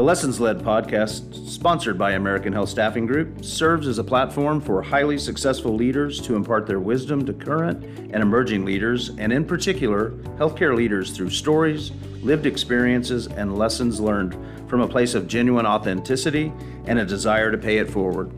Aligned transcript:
The 0.00 0.06
Lessons 0.06 0.40
Led 0.40 0.60
podcast, 0.60 1.46
sponsored 1.46 1.98
by 1.98 2.12
American 2.12 2.54
Health 2.54 2.70
Staffing 2.70 3.04
Group, 3.04 3.44
serves 3.44 3.86
as 3.86 3.98
a 3.98 4.02
platform 4.02 4.58
for 4.58 4.80
highly 4.80 5.18
successful 5.18 5.74
leaders 5.74 6.22
to 6.22 6.36
impart 6.36 6.66
their 6.66 6.80
wisdom 6.80 7.26
to 7.26 7.34
current 7.34 7.84
and 7.84 8.22
emerging 8.22 8.64
leaders, 8.64 9.10
and 9.18 9.30
in 9.30 9.44
particular, 9.44 10.12
healthcare 10.38 10.74
leaders 10.74 11.10
through 11.10 11.28
stories, 11.28 11.92
lived 12.22 12.46
experiences, 12.46 13.26
and 13.26 13.58
lessons 13.58 14.00
learned 14.00 14.38
from 14.70 14.80
a 14.80 14.88
place 14.88 15.12
of 15.12 15.28
genuine 15.28 15.66
authenticity 15.66 16.50
and 16.86 16.98
a 16.98 17.04
desire 17.04 17.50
to 17.50 17.58
pay 17.58 17.76
it 17.76 17.90
forward. 17.90 18.32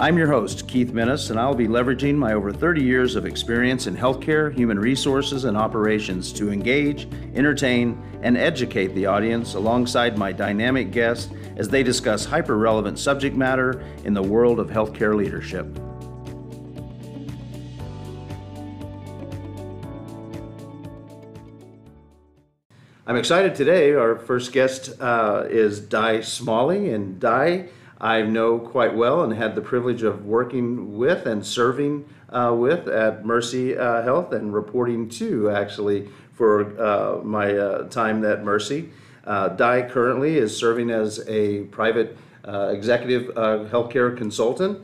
I'm 0.00 0.16
your 0.16 0.28
host, 0.28 0.66
Keith 0.66 0.94
Minnis, 0.94 1.28
and 1.28 1.38
I'll 1.38 1.54
be 1.54 1.68
leveraging 1.68 2.14
my 2.14 2.32
over 2.32 2.54
30 2.54 2.82
years 2.82 3.16
of 3.16 3.26
experience 3.26 3.86
in 3.86 3.94
healthcare, 3.94 4.50
human 4.50 4.78
resources, 4.78 5.44
and 5.44 5.58
operations 5.58 6.32
to 6.32 6.50
engage, 6.50 7.06
entertain, 7.34 8.02
and 8.22 8.38
educate 8.38 8.94
the 8.94 9.04
audience 9.04 9.52
alongside 9.52 10.16
my 10.16 10.32
dynamic 10.32 10.90
guests 10.90 11.30
as 11.58 11.68
they 11.68 11.82
discuss 11.82 12.24
hyper 12.24 12.56
relevant 12.56 12.98
subject 12.98 13.36
matter 13.36 13.84
in 14.04 14.14
the 14.14 14.22
world 14.22 14.58
of 14.58 14.68
healthcare 14.68 15.14
leadership. 15.14 15.66
I'm 23.06 23.16
excited 23.16 23.54
today. 23.54 23.92
Our 23.92 24.16
first 24.16 24.52
guest 24.52 24.98
uh, 24.98 25.44
is 25.50 25.78
Di 25.78 26.22
Smalley, 26.22 26.94
and 26.94 27.20
Di 27.20 27.68
I 28.00 28.22
know 28.22 28.58
quite 28.58 28.96
well 28.96 29.22
and 29.22 29.32
had 29.34 29.54
the 29.54 29.60
privilege 29.60 30.02
of 30.02 30.24
working 30.24 30.96
with 30.96 31.26
and 31.26 31.44
serving 31.44 32.06
uh, 32.30 32.54
with 32.56 32.88
at 32.88 33.26
Mercy 33.26 33.76
uh, 33.76 34.02
Health 34.02 34.32
and 34.32 34.54
reporting 34.54 35.08
to 35.10 35.50
actually 35.50 36.08
for 36.32 36.80
uh, 36.80 37.22
my 37.22 37.54
uh, 37.54 37.88
time 37.88 38.24
at 38.24 38.42
Mercy. 38.42 38.88
Uh, 39.26 39.48
Di 39.48 39.82
currently 39.82 40.38
is 40.38 40.56
serving 40.56 40.90
as 40.90 41.22
a 41.28 41.64
private 41.64 42.16
uh, 42.48 42.68
executive 42.72 43.34
healthcare 43.34 44.16
consultant. 44.16 44.82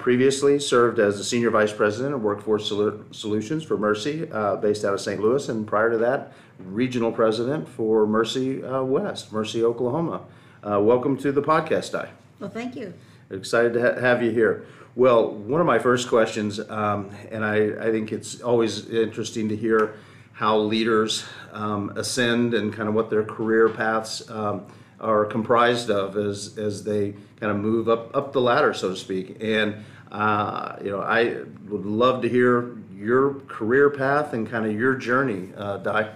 previously 0.00 0.58
served 0.58 0.98
as 0.98 1.20
a 1.20 1.24
senior 1.24 1.50
vice 1.50 1.72
president 1.72 2.16
of 2.16 2.22
workforce 2.22 2.68
Sol- 2.68 3.04
solutions 3.12 3.62
for 3.62 3.78
Mercy, 3.78 4.28
based 4.60 4.84
out 4.84 4.92
of 4.92 5.00
St. 5.00 5.20
Louis, 5.20 5.48
and 5.48 5.68
prior 5.68 5.92
to 5.92 5.98
that, 5.98 6.32
regional 6.58 7.12
president 7.12 7.68
for 7.68 8.08
Mercy 8.08 8.58
West, 8.58 9.32
Mercy, 9.32 9.62
Oklahoma. 9.62 10.22
welcome 10.64 11.16
to 11.18 11.30
the 11.30 11.42
podcast, 11.42 11.92
Di. 11.92 12.08
Well, 12.40 12.50
thank 12.50 12.74
you. 12.74 12.94
Excited 13.30 13.74
to 13.74 13.80
ha- 13.80 14.00
have 14.00 14.22
you 14.22 14.30
here. 14.30 14.66
Well, 14.96 15.30
one 15.30 15.60
of 15.60 15.66
my 15.66 15.78
first 15.78 16.08
questions, 16.08 16.58
um, 16.68 17.10
and 17.30 17.44
I, 17.44 17.88
I 17.88 17.90
think 17.92 18.12
it's 18.12 18.40
always 18.40 18.88
interesting 18.88 19.48
to 19.50 19.56
hear 19.56 19.94
how 20.32 20.58
leaders 20.58 21.24
um, 21.52 21.90
ascend 21.96 22.54
and 22.54 22.72
kind 22.72 22.88
of 22.88 22.94
what 22.94 23.10
their 23.10 23.22
career 23.22 23.68
paths 23.68 24.28
um, 24.30 24.66
are 24.98 25.26
comprised 25.26 25.90
of 25.90 26.16
as, 26.16 26.58
as 26.58 26.82
they 26.82 27.12
kind 27.38 27.52
of 27.52 27.58
move 27.58 27.88
up, 27.88 28.14
up 28.16 28.32
the 28.32 28.40
ladder, 28.40 28.74
so 28.74 28.88
to 28.88 28.96
speak. 28.96 29.36
And, 29.40 29.84
uh, 30.10 30.76
you 30.82 30.90
know, 30.90 31.02
I 31.02 31.42
would 31.68 31.86
love 31.86 32.22
to 32.22 32.28
hear 32.28 32.76
your 32.92 33.34
career 33.48 33.90
path 33.90 34.32
and 34.32 34.48
kind 34.48 34.66
of 34.66 34.72
your 34.72 34.94
journey, 34.94 35.50
uh, 35.56 35.76
Di. 35.78 36.10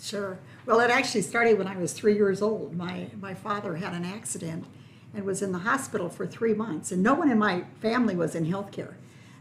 Sure. 0.00 0.38
Well, 0.64 0.80
it 0.80 0.90
actually 0.90 1.22
started 1.22 1.58
when 1.58 1.68
I 1.68 1.76
was 1.76 1.92
three 1.92 2.14
years 2.14 2.42
old. 2.42 2.76
My, 2.76 3.06
my 3.20 3.34
father 3.34 3.76
had 3.76 3.94
an 3.94 4.04
accident 4.04 4.64
and 5.16 5.24
was 5.24 5.42
in 5.42 5.52
the 5.52 5.60
hospital 5.60 6.08
for 6.08 6.26
three 6.26 6.54
months. 6.54 6.92
And 6.92 7.02
no 7.02 7.14
one 7.14 7.30
in 7.30 7.38
my 7.38 7.64
family 7.80 8.14
was 8.14 8.34
in 8.34 8.46
healthcare. 8.46 8.94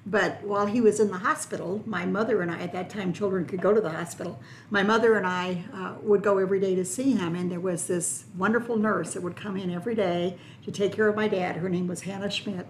But 0.08 0.44
while 0.44 0.68
he 0.68 0.82
was 0.82 1.00
in 1.00 1.10
the 1.10 1.18
hospital, 1.18 1.82
my 1.86 2.06
mother 2.06 2.42
and 2.42 2.52
I, 2.52 2.60
at 2.60 2.72
that 2.74 2.92
time 2.92 3.12
children 3.12 3.46
could 3.46 3.62
go 3.62 3.74
to 3.74 3.82
the 3.82 3.90
hospital, 3.90 4.40
my 4.70 4.84
mother 4.84 5.18
and 5.18 5.26
I 5.26 5.64
uh, 5.74 5.96
would 6.02 6.22
go 6.22 6.38
every 6.38 6.60
day 6.60 6.76
to 6.76 6.86
see 6.86 7.14
him. 7.14 7.36
And 7.36 7.52
there 7.52 7.60
was 7.60 7.88
this 7.88 8.26
wonderful 8.38 8.78
nurse 8.78 9.14
that 9.14 9.24
would 9.24 9.36
come 9.36 9.58
in 9.58 9.72
every 9.72 9.96
day 9.96 10.38
to 10.64 10.72
take 10.72 10.94
care 10.94 11.08
of 11.08 11.16
my 11.16 11.28
dad. 11.28 11.56
Her 11.56 11.70
name 11.70 11.88
was 11.88 12.02
Hannah 12.02 12.30
Schmidt. 12.30 12.68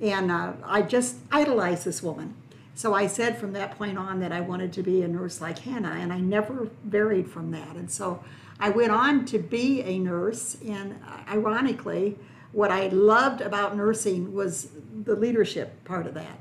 And 0.00 0.32
uh, 0.32 0.54
I 0.64 0.82
just 0.82 1.18
idolized 1.30 1.84
this 1.84 2.02
woman. 2.02 2.34
So 2.74 2.94
I 2.94 3.06
said 3.06 3.38
from 3.38 3.52
that 3.52 3.78
point 3.78 3.96
on 3.98 4.18
that 4.20 4.32
I 4.32 4.40
wanted 4.40 4.72
to 4.72 4.82
be 4.82 5.02
a 5.02 5.08
nurse 5.08 5.40
like 5.40 5.58
Hannah, 5.60 5.96
and 6.00 6.12
I 6.12 6.18
never 6.18 6.68
varied 6.84 7.28
from 7.28 7.50
that. 7.50 7.76
And 7.76 7.90
so 7.90 8.24
I 8.58 8.70
went 8.70 8.90
on 8.90 9.24
to 9.26 9.38
be 9.38 9.82
a 9.82 9.98
nurse, 9.98 10.56
and 10.66 10.98
uh, 11.06 11.30
ironically, 11.30 12.16
what 12.52 12.70
I 12.70 12.88
loved 12.88 13.40
about 13.40 13.76
nursing 13.76 14.34
was 14.34 14.68
the 15.04 15.16
leadership 15.16 15.84
part 15.84 16.06
of 16.06 16.14
that. 16.14 16.38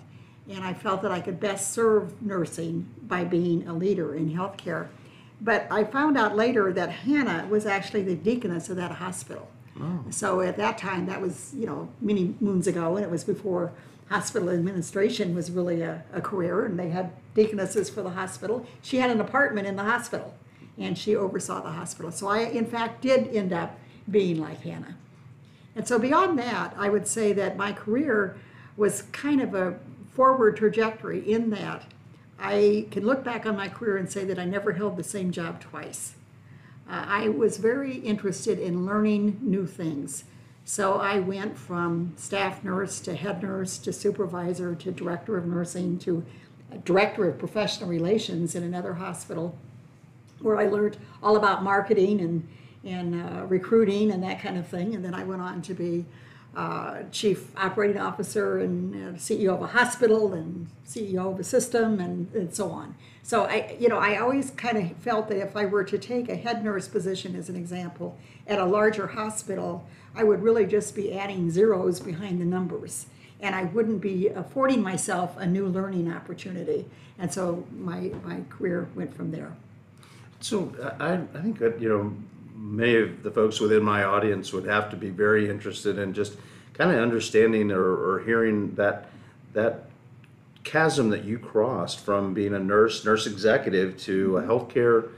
And 0.49 0.63
I 0.63 0.73
felt 0.73 1.01
that 1.03 1.11
I 1.11 1.21
could 1.21 1.39
best 1.39 1.71
serve 1.71 2.21
nursing 2.21 2.89
by 3.03 3.23
being 3.23 3.67
a 3.67 3.73
leader 3.73 4.15
in 4.15 4.33
healthcare. 4.33 4.87
But 5.39 5.67
I 5.71 5.83
found 5.85 6.17
out 6.17 6.35
later 6.35 6.73
that 6.73 6.89
Hannah 6.89 7.47
was 7.49 7.65
actually 7.65 8.03
the 8.03 8.15
deaconess 8.15 8.69
of 8.69 8.75
that 8.75 8.91
hospital. 8.91 9.49
Oh. 9.79 10.03
So 10.09 10.41
at 10.41 10.57
that 10.57 10.77
time, 10.77 11.05
that 11.05 11.21
was, 11.21 11.53
you 11.55 11.65
know, 11.65 11.89
many 12.01 12.35
moons 12.39 12.67
ago, 12.67 12.95
and 12.97 13.05
it 13.05 13.09
was 13.09 13.23
before 13.23 13.71
hospital 14.09 14.49
administration 14.49 15.33
was 15.33 15.49
really 15.49 15.81
a, 15.81 16.03
a 16.13 16.19
career, 16.21 16.65
and 16.65 16.77
they 16.77 16.89
had 16.89 17.11
deaconesses 17.33 17.89
for 17.89 18.01
the 18.01 18.09
hospital. 18.09 18.65
She 18.81 18.97
had 18.97 19.09
an 19.09 19.21
apartment 19.21 19.67
in 19.67 19.77
the 19.77 19.83
hospital, 19.83 20.35
and 20.77 20.97
she 20.97 21.15
oversaw 21.15 21.61
the 21.61 21.71
hospital. 21.71 22.11
So 22.11 22.27
I, 22.27 22.39
in 22.39 22.65
fact, 22.65 23.01
did 23.01 23.33
end 23.33 23.53
up 23.53 23.79
being 24.09 24.39
like 24.41 24.61
Hannah. 24.61 24.97
And 25.75 25.87
so 25.87 25.97
beyond 25.97 26.37
that, 26.39 26.73
I 26.77 26.89
would 26.89 27.07
say 27.07 27.33
that 27.33 27.57
my 27.57 27.71
career 27.71 28.37
was 28.75 29.03
kind 29.11 29.41
of 29.41 29.53
a 29.53 29.77
forward 30.13 30.57
trajectory 30.57 31.19
in 31.19 31.49
that 31.51 31.85
I 32.37 32.87
can 32.91 33.05
look 33.05 33.23
back 33.23 33.45
on 33.45 33.55
my 33.55 33.69
career 33.69 33.97
and 33.97 34.11
say 34.11 34.25
that 34.25 34.39
I 34.39 34.45
never 34.45 34.73
held 34.73 34.97
the 34.97 35.03
same 35.03 35.31
job 35.31 35.61
twice. 35.61 36.15
Uh, 36.89 37.05
I 37.07 37.29
was 37.29 37.57
very 37.57 37.97
interested 37.97 38.59
in 38.59 38.85
learning 38.85 39.39
new 39.41 39.67
things. 39.67 40.23
So 40.65 40.95
I 40.95 41.19
went 41.19 41.57
from 41.57 42.13
staff 42.17 42.63
nurse 42.63 42.99
to 43.01 43.15
head 43.15 43.43
nurse 43.43 43.77
to 43.79 43.93
supervisor 43.93 44.75
to 44.75 44.91
director 44.91 45.37
of 45.37 45.45
nursing 45.45 45.99
to 45.99 46.25
director 46.83 47.27
of 47.29 47.37
professional 47.37 47.89
relations 47.89 48.55
in 48.55 48.63
another 48.63 48.93
hospital 48.93 49.57
where 50.39 50.57
I 50.57 50.67
learned 50.67 50.97
all 51.21 51.35
about 51.35 51.63
marketing 51.63 52.19
and 52.21 52.47
in 52.83 53.19
uh, 53.19 53.45
recruiting 53.47 54.11
and 54.11 54.23
that 54.23 54.41
kind 54.41 54.57
of 54.57 54.67
thing. 54.67 54.95
And 54.95 55.03
then 55.03 55.13
I 55.13 55.23
went 55.23 55.41
on 55.41 55.61
to 55.63 55.73
be 55.73 56.05
uh, 56.55 57.03
chief 57.11 57.55
operating 57.55 57.99
officer 58.01 58.59
and 58.59 58.93
uh, 58.93 59.17
CEO 59.17 59.53
of 59.53 59.61
a 59.61 59.67
hospital 59.67 60.33
and 60.33 60.67
CEO 60.85 61.31
of 61.31 61.39
a 61.39 61.43
system 61.43 61.99
and, 61.99 62.33
and 62.33 62.53
so 62.53 62.71
on. 62.71 62.95
So 63.23 63.45
I, 63.45 63.75
you 63.79 63.87
know, 63.87 63.97
I 63.97 64.17
always 64.17 64.51
kind 64.51 64.77
of 64.77 64.97
felt 64.97 65.29
that 65.29 65.37
if 65.37 65.55
I 65.55 65.65
were 65.65 65.83
to 65.85 65.97
take 65.97 66.27
a 66.27 66.35
head 66.35 66.63
nurse 66.63 66.87
position 66.87 67.35
as 67.35 67.49
an 67.49 67.55
example 67.55 68.17
at 68.47 68.59
a 68.59 68.65
larger 68.65 69.07
hospital, 69.07 69.87
I 70.15 70.23
would 70.23 70.41
really 70.41 70.65
just 70.65 70.95
be 70.95 71.13
adding 71.17 71.49
zeros 71.51 71.99
behind 71.99 72.41
the 72.41 72.45
numbers 72.45 73.05
and 73.41 73.55
I 73.55 73.63
wouldn't 73.65 74.01
be 74.01 74.27
affording 74.27 74.81
myself 74.81 75.35
a 75.37 75.45
new 75.45 75.67
learning 75.67 76.11
opportunity. 76.11 76.85
And 77.17 77.33
so 77.33 77.65
my, 77.71 78.11
my 78.23 78.41
career 78.49 78.87
went 78.95 79.15
from 79.15 79.31
there. 79.31 79.53
So 80.41 80.71
I, 80.99 81.13
I 81.13 81.41
think 81.41 81.59
that, 81.59 81.81
you 81.81 81.89
know, 81.89 82.13
many 82.61 82.95
of 82.95 83.23
the 83.23 83.31
folks 83.31 83.59
within 83.59 83.83
my 83.83 84.03
audience 84.03 84.53
would 84.53 84.65
have 84.65 84.89
to 84.91 84.95
be 84.95 85.09
very 85.09 85.49
interested 85.49 85.97
in 85.97 86.13
just 86.13 86.37
kind 86.73 86.91
of 86.91 86.97
understanding 87.01 87.71
or, 87.71 87.83
or 87.83 88.19
hearing 88.19 88.75
that 88.75 89.09
that 89.53 89.85
chasm 90.63 91.09
that 91.09 91.25
you 91.25 91.39
crossed 91.39 91.99
from 91.99 92.33
being 92.33 92.53
a 92.53 92.59
nurse, 92.59 93.03
nurse 93.03 93.25
executive 93.25 93.97
to 93.97 94.37
a 94.37 94.43
healthcare 94.43 95.09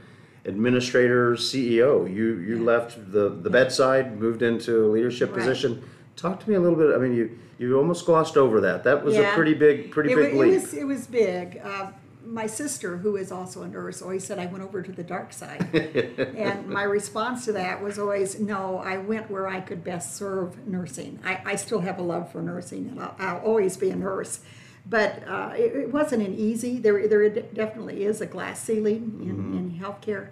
administrator, 0.46 1.34
CEO. 1.34 2.12
You 2.12 2.38
you 2.38 2.58
yeah. 2.58 2.64
left 2.64 3.12
the 3.12 3.28
the 3.28 3.50
bedside, 3.50 4.18
moved 4.18 4.42
into 4.42 4.86
a 4.86 4.88
leadership 4.88 5.30
right. 5.30 5.38
position. 5.38 5.84
Talk 6.16 6.40
to 6.40 6.48
me 6.48 6.56
a 6.56 6.60
little 6.60 6.78
bit. 6.78 6.94
I 6.94 6.98
mean, 6.98 7.14
you 7.14 7.38
you 7.58 7.76
almost 7.76 8.06
glossed 8.06 8.36
over 8.36 8.60
that. 8.62 8.84
That 8.84 9.04
was 9.04 9.14
yeah. 9.14 9.32
a 9.32 9.34
pretty 9.34 9.54
big 9.54 9.90
pretty 9.90 10.12
it, 10.12 10.16
big 10.16 10.34
it 10.34 10.38
leap. 10.38 10.54
Was, 10.54 10.74
it 10.74 10.84
was 10.84 11.06
big. 11.06 11.60
Uh, 11.62 11.88
my 12.24 12.46
sister, 12.46 12.98
who 12.98 13.16
is 13.16 13.30
also 13.30 13.62
a 13.62 13.68
nurse, 13.68 14.02
always 14.02 14.24
said 14.24 14.38
I 14.38 14.46
went 14.46 14.64
over 14.64 14.82
to 14.82 14.92
the 14.92 15.04
dark 15.04 15.32
side. 15.32 15.68
and 16.36 16.68
my 16.68 16.82
response 16.82 17.44
to 17.46 17.52
that 17.52 17.82
was 17.82 17.98
always, 17.98 18.38
no, 18.38 18.78
I 18.78 18.98
went 18.98 19.30
where 19.30 19.46
I 19.48 19.60
could 19.60 19.84
best 19.84 20.16
serve 20.16 20.66
nursing. 20.66 21.18
I, 21.24 21.40
I 21.44 21.56
still 21.56 21.80
have 21.80 21.98
a 21.98 22.02
love 22.02 22.32
for 22.32 22.42
nursing, 22.42 22.88
and 22.88 23.00
I'll, 23.00 23.14
I'll 23.18 23.40
always 23.40 23.76
be 23.76 23.90
a 23.90 23.96
nurse. 23.96 24.40
But 24.86 25.26
uh, 25.26 25.52
it, 25.56 25.76
it, 25.76 25.92
wasn't 25.92 26.26
an 26.26 26.34
easy, 26.34 26.78
there, 26.78 27.08
there 27.08 27.28
definitely 27.28 28.04
is 28.04 28.20
a 28.20 28.26
glass 28.26 28.60
ceiling 28.60 29.18
in, 29.22 29.36
mm-hmm. 29.36 29.56
in 29.56 29.80
healthcare. 29.80 30.28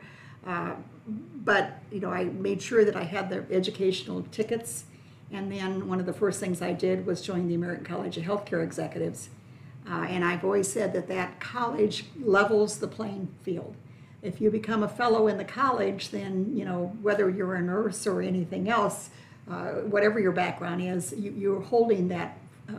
Uh, 0.47 0.75
but, 1.07 1.79
you 1.91 2.01
know, 2.01 2.11
I 2.11 2.25
made 2.25 2.61
sure 2.61 2.85
that 2.85 2.97
I 2.97 3.05
had 3.05 3.31
the 3.31 3.47
educational 3.51 4.23
tickets. 4.31 4.85
And 5.31 5.51
then 5.51 5.89
one 5.89 6.01
of 6.01 6.07
the 6.07 6.13
first 6.13 6.39
things 6.39 6.61
I 6.61 6.73
did 6.73 7.07
was 7.07 7.23
join 7.23 7.49
the 7.49 7.55
American 7.55 7.85
College 7.85 8.19
of 8.19 8.25
Healthcare 8.25 8.63
Executives 8.63 9.31
uh, 9.89 10.07
and 10.09 10.25
I've 10.25 10.45
always 10.45 10.73
said 10.73 10.93
that 10.93 11.09
that 11.09 11.41
college 11.41 12.05
levels 12.21 12.79
the 12.79 12.89
playing 12.89 13.29
field. 13.43 13.75
If 14.23 14.41
you 14.41 14.51
become 14.51 14.83
a 14.83 14.89
fellow 14.89 15.27
in 15.27 15.37
the 15.37 15.45
college, 15.45 16.11
then, 16.11 16.57
you 16.57 16.65
know, 16.65 16.97
whether 17.03 17.29
you're 17.29 17.55
a 17.57 17.63
nurse 17.63 18.07
or 18.07 18.23
anything 18.23 18.69
else, 18.69 19.11
uh, 19.51 19.73
whatever 19.83 20.21
your 20.21 20.31
background 20.33 20.81
is, 20.81 21.13
you, 21.19 21.57
are 21.57 21.61
holding 21.61 22.09
that 22.09 22.39
uh, 22.69 22.75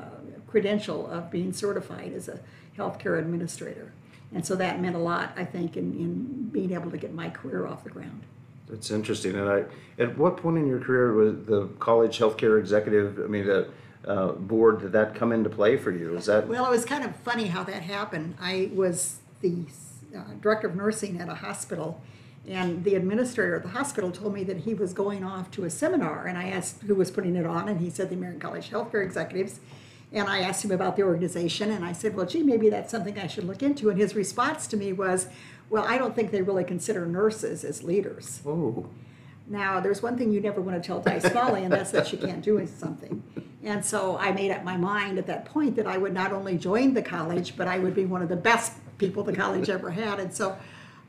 credential 0.48 1.08
of 1.08 1.30
being 1.30 1.52
certified 1.52 2.14
as 2.14 2.30
a 2.30 2.40
healthcare 2.78 3.20
administrator. 3.20 3.92
And 4.34 4.46
so 4.46 4.56
that 4.56 4.80
meant 4.82 4.96
a 4.96 5.00
lot, 5.00 5.34
I 5.36 5.44
think, 5.44 5.76
in, 5.76 5.94
in 5.94 6.50
being 6.52 6.72
able 6.72 6.90
to 6.92 6.98
get 6.98 7.14
my 7.14 7.30
career 7.30 7.68
off 7.68 7.84
the 7.84 7.90
ground. 7.90 8.24
That's 8.70 8.90
interesting. 8.90 9.36
And 9.36 9.50
I, 9.50 9.66
at 10.00 10.18
what 10.18 10.38
point 10.38 10.58
in 10.58 10.68
your 10.68 10.80
career 10.80 11.14
was 11.14 11.36
the 11.46 11.68
college 11.80 12.18
healthcare 12.18 12.58
executive, 12.60 13.20
I 13.20 13.28
mean, 13.28 13.46
the 13.46 13.70
uh, 14.08 14.34
board, 14.34 14.82
did 14.82 14.92
that 14.92 15.16
come 15.16 15.32
into 15.32 15.50
play 15.50 15.78
for 15.78 15.92
you? 15.92 16.16
Is 16.18 16.26
that, 16.26 16.48
Well, 16.48 16.66
it 16.66 16.70
was 16.70 16.86
kind 16.86 17.04
of 17.04 17.16
funny 17.18 17.48
how 17.48 17.64
that 17.64 17.84
happened. 17.84 18.36
I 18.40 18.70
was 18.74 19.20
the 19.42 19.66
uh, 20.16 20.22
director 20.42 20.68
of 20.68 20.76
nursing 20.76 21.20
at 21.20 21.30
a 21.30 21.36
hospital, 21.36 22.02
and 22.48 22.84
the 22.84 22.96
administrator 22.96 23.56
of 23.56 23.64
the 23.64 23.70
hospital 23.70 24.12
told 24.12 24.34
me 24.34 24.44
that 24.44 24.58
he 24.58 24.74
was 24.74 24.94
going 24.94 25.24
off 25.24 25.50
to 25.52 25.64
a 25.64 25.70
seminar. 25.70 26.26
And 26.26 26.38
I 26.38 26.50
asked 26.50 26.82
who 26.82 26.96
was 26.96 27.10
putting 27.12 27.36
it 27.36 27.46
on, 27.46 27.70
and 27.70 27.80
he 27.80 27.90
said 27.90 28.10
the 28.10 28.16
American 28.16 28.42
College 28.42 28.70
Healthcare 28.70 29.04
Executives. 29.04 29.60
And 30.12 30.28
I 30.28 30.42
asked 30.42 30.64
him 30.64 30.72
about 30.72 30.96
the 30.96 31.02
organization, 31.04 31.72
and 31.72 31.84
I 31.84 31.94
said, 31.94 32.16
Well, 32.16 32.26
gee, 32.26 32.44
maybe 32.44 32.70
that's 32.70 32.92
something 32.92 33.18
I 33.18 33.28
should 33.28 33.46
look 33.46 33.64
into. 33.64 33.90
And 33.90 33.98
his 33.98 34.16
response 34.16 34.68
to 34.68 34.78
me 34.78 34.94
was, 34.94 35.28
Well, 35.70 35.86
I 35.88 35.98
don't 35.98 36.16
think 36.16 36.32
they 36.32 36.42
really 36.44 36.64
consider 36.64 37.06
nurses 37.06 37.64
as 37.64 37.82
leaders. 37.84 38.42
oh, 38.46 38.88
Now, 39.48 39.80
there's 39.80 40.02
one 40.02 40.18
thing 40.18 40.32
you 40.32 40.40
never 40.40 40.62
want 40.62 40.82
to 40.82 40.86
tell 40.86 41.02
Di 41.02 41.20
Smalley, 41.20 41.64
and 41.64 41.74
that's 41.74 41.92
that 41.92 42.08
she 42.08 42.18
can't 42.18 42.42
do 42.42 42.66
something. 42.66 43.22
And 43.64 43.84
so 43.84 44.18
I 44.18 44.32
made 44.32 44.52
up 44.52 44.64
my 44.64 44.78
mind 44.78 45.18
at 45.18 45.28
that 45.28 45.46
point 45.46 45.76
that 45.76 45.88
I 45.88 45.98
would 45.98 46.14
not 46.14 46.32
only 46.32 46.58
join 46.58 46.94
the 46.94 47.02
college, 47.02 47.56
but 47.56 47.68
I 47.68 47.80
would 47.80 47.94
be 47.94 48.06
one 48.06 48.22
of 48.22 48.30
the 48.30 48.36
best 48.36 48.74
people 48.98 49.24
the 49.24 49.34
college 49.34 49.70
ever 49.70 49.90
had. 49.90 50.20
And 50.20 50.34
so 50.34 50.58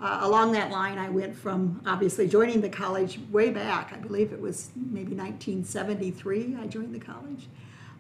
uh, 0.01 0.19
along 0.23 0.53
that 0.53 0.71
line, 0.71 0.99
I 0.99 1.09
went 1.09 1.37
from 1.37 1.81
obviously 1.87 2.29
joining 2.29 2.61
the 2.61 2.69
college 2.69 3.19
way 3.31 3.51
back, 3.51 3.93
I 3.93 3.97
believe 3.97 4.33
it 4.33 4.41
was 4.41 4.71
maybe 4.75 5.15
1973, 5.15 6.57
I 6.61 6.67
joined 6.67 6.95
the 6.95 7.01
college, 7.01 7.49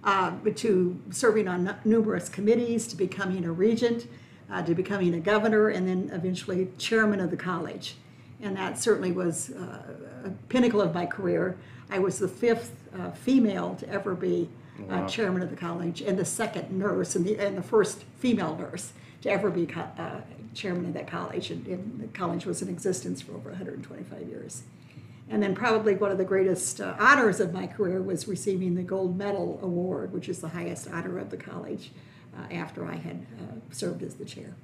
uh, 0.02 0.32
to 0.56 1.00
serving 1.10 1.48
on 1.48 1.64
nu- 1.64 1.74
numerous 1.84 2.28
committees, 2.28 2.86
to 2.88 2.96
becoming 2.96 3.44
a 3.44 3.52
regent, 3.52 4.06
uh, 4.50 4.62
to 4.62 4.74
becoming 4.74 5.14
a 5.14 5.20
governor, 5.20 5.68
and 5.68 5.88
then 5.88 6.10
eventually 6.12 6.68
chairman 6.78 7.20
of 7.20 7.30
the 7.30 7.36
college. 7.36 7.96
And 8.44 8.56
that 8.58 8.78
certainly 8.78 9.10
was 9.10 9.50
uh, 9.50 10.26
a 10.26 10.30
pinnacle 10.50 10.82
of 10.82 10.92
my 10.94 11.06
career. 11.06 11.56
I 11.90 11.98
was 11.98 12.18
the 12.18 12.28
fifth 12.28 12.76
uh, 12.96 13.10
female 13.12 13.74
to 13.76 13.88
ever 13.88 14.14
be 14.14 14.48
uh, 14.78 14.82
Wow. 14.86 15.06
chairman 15.06 15.40
of 15.40 15.50
the 15.50 15.56
college, 15.56 16.02
and 16.02 16.18
the 16.18 16.24
second 16.24 16.76
nurse, 16.76 17.14
and 17.14 17.24
the, 17.24 17.38
and 17.38 17.56
the 17.56 17.62
first 17.62 18.02
female 18.18 18.56
nurse 18.56 18.92
to 19.22 19.30
ever 19.30 19.48
be 19.48 19.66
co- 19.66 19.88
uh, 19.96 20.20
chairman 20.52 20.86
of 20.86 20.92
that 20.94 21.06
college. 21.06 21.50
And, 21.52 21.64
and 21.68 22.00
the 22.00 22.08
college 22.08 22.44
was 22.44 22.60
in 22.60 22.68
existence 22.68 23.22
for 23.22 23.32
over 23.34 23.50
125 23.50 24.28
years. 24.28 24.64
And 25.30 25.40
then 25.42 25.54
probably 25.54 25.94
one 25.94 26.10
of 26.10 26.18
the 26.18 26.24
greatest 26.24 26.80
uh, 26.80 26.96
honors 26.98 27.38
of 27.40 27.54
my 27.54 27.66
career 27.68 28.02
was 28.02 28.26
receiving 28.28 28.74
the 28.74 28.82
Gold 28.82 29.16
Medal 29.16 29.58
Award, 29.62 30.12
which 30.12 30.28
is 30.28 30.40
the 30.40 30.48
highest 30.48 30.88
honor 30.90 31.18
of 31.18 31.30
the 31.30 31.36
college, 31.38 31.92
uh, 32.36 32.52
after 32.52 32.84
I 32.84 32.96
had 32.96 33.24
uh, 33.40 33.54
served 33.70 34.02
as 34.02 34.16
the 34.16 34.24
chair. 34.24 34.54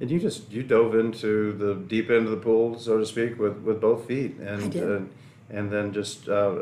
And 0.00 0.10
you 0.10 0.18
just, 0.20 0.50
you 0.50 0.62
dove 0.62 0.94
into 0.94 1.52
the 1.52 1.74
deep 1.74 2.10
end 2.10 2.26
of 2.26 2.30
the 2.30 2.36
pool, 2.36 2.78
so 2.78 2.98
to 2.98 3.06
speak, 3.06 3.38
with, 3.38 3.58
with 3.58 3.80
both 3.80 4.06
feet. 4.06 4.36
And, 4.38 4.76
uh, 4.76 5.00
And 5.48 5.70
then 5.70 5.92
just 5.92 6.28
uh, 6.28 6.56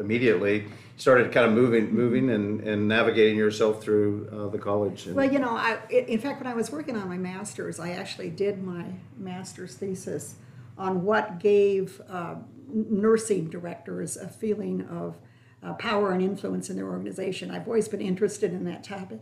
immediately 0.00 0.64
started 0.96 1.30
kind 1.30 1.46
of 1.46 1.52
moving, 1.52 1.94
moving 1.94 2.30
and, 2.30 2.60
and 2.60 2.88
navigating 2.88 3.38
yourself 3.38 3.80
through 3.80 4.28
uh, 4.32 4.48
the 4.48 4.58
college. 4.58 5.06
And- 5.06 5.14
Well, 5.14 5.32
you 5.32 5.38
know, 5.38 5.56
I, 5.56 5.78
in 5.90 6.18
fact, 6.18 6.40
when 6.42 6.50
I 6.52 6.54
was 6.54 6.72
working 6.72 6.96
on 6.96 7.08
my 7.08 7.18
master's, 7.18 7.78
I 7.78 7.90
actually 7.90 8.30
did 8.30 8.64
my 8.64 8.84
master's 9.16 9.76
thesis 9.76 10.34
on 10.76 11.04
what 11.04 11.38
gave 11.38 12.02
uh, 12.10 12.34
nursing 12.68 13.48
directors 13.48 14.16
a 14.16 14.26
feeling 14.26 14.82
of 14.88 15.18
uh, 15.62 15.74
power 15.74 16.10
and 16.10 16.20
influence 16.20 16.68
in 16.68 16.74
their 16.74 16.88
organization. 16.88 17.52
I've 17.52 17.68
always 17.68 17.86
been 17.86 18.00
interested 18.02 18.52
in 18.52 18.64
that 18.64 18.82
topic 18.82 19.20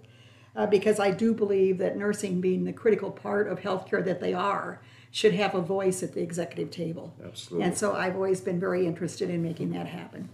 uh, 0.56 0.66
because 0.66 1.00
I 1.00 1.10
do 1.10 1.34
believe 1.34 1.78
that 1.78 1.96
nursing, 1.96 2.40
being 2.40 2.64
the 2.64 2.72
critical 2.72 3.10
part 3.10 3.48
of 3.48 3.60
healthcare 3.60 4.04
that 4.04 4.20
they 4.20 4.32
are, 4.34 4.80
should 5.10 5.34
have 5.34 5.54
a 5.54 5.60
voice 5.60 6.02
at 6.02 6.12
the 6.12 6.20
executive 6.22 6.70
table. 6.70 7.14
Absolutely. 7.24 7.66
And 7.66 7.76
so 7.76 7.94
I've 7.94 8.16
always 8.16 8.40
been 8.40 8.58
very 8.58 8.86
interested 8.86 9.30
in 9.30 9.42
making 9.42 9.70
that 9.70 9.86
happen. 9.86 10.28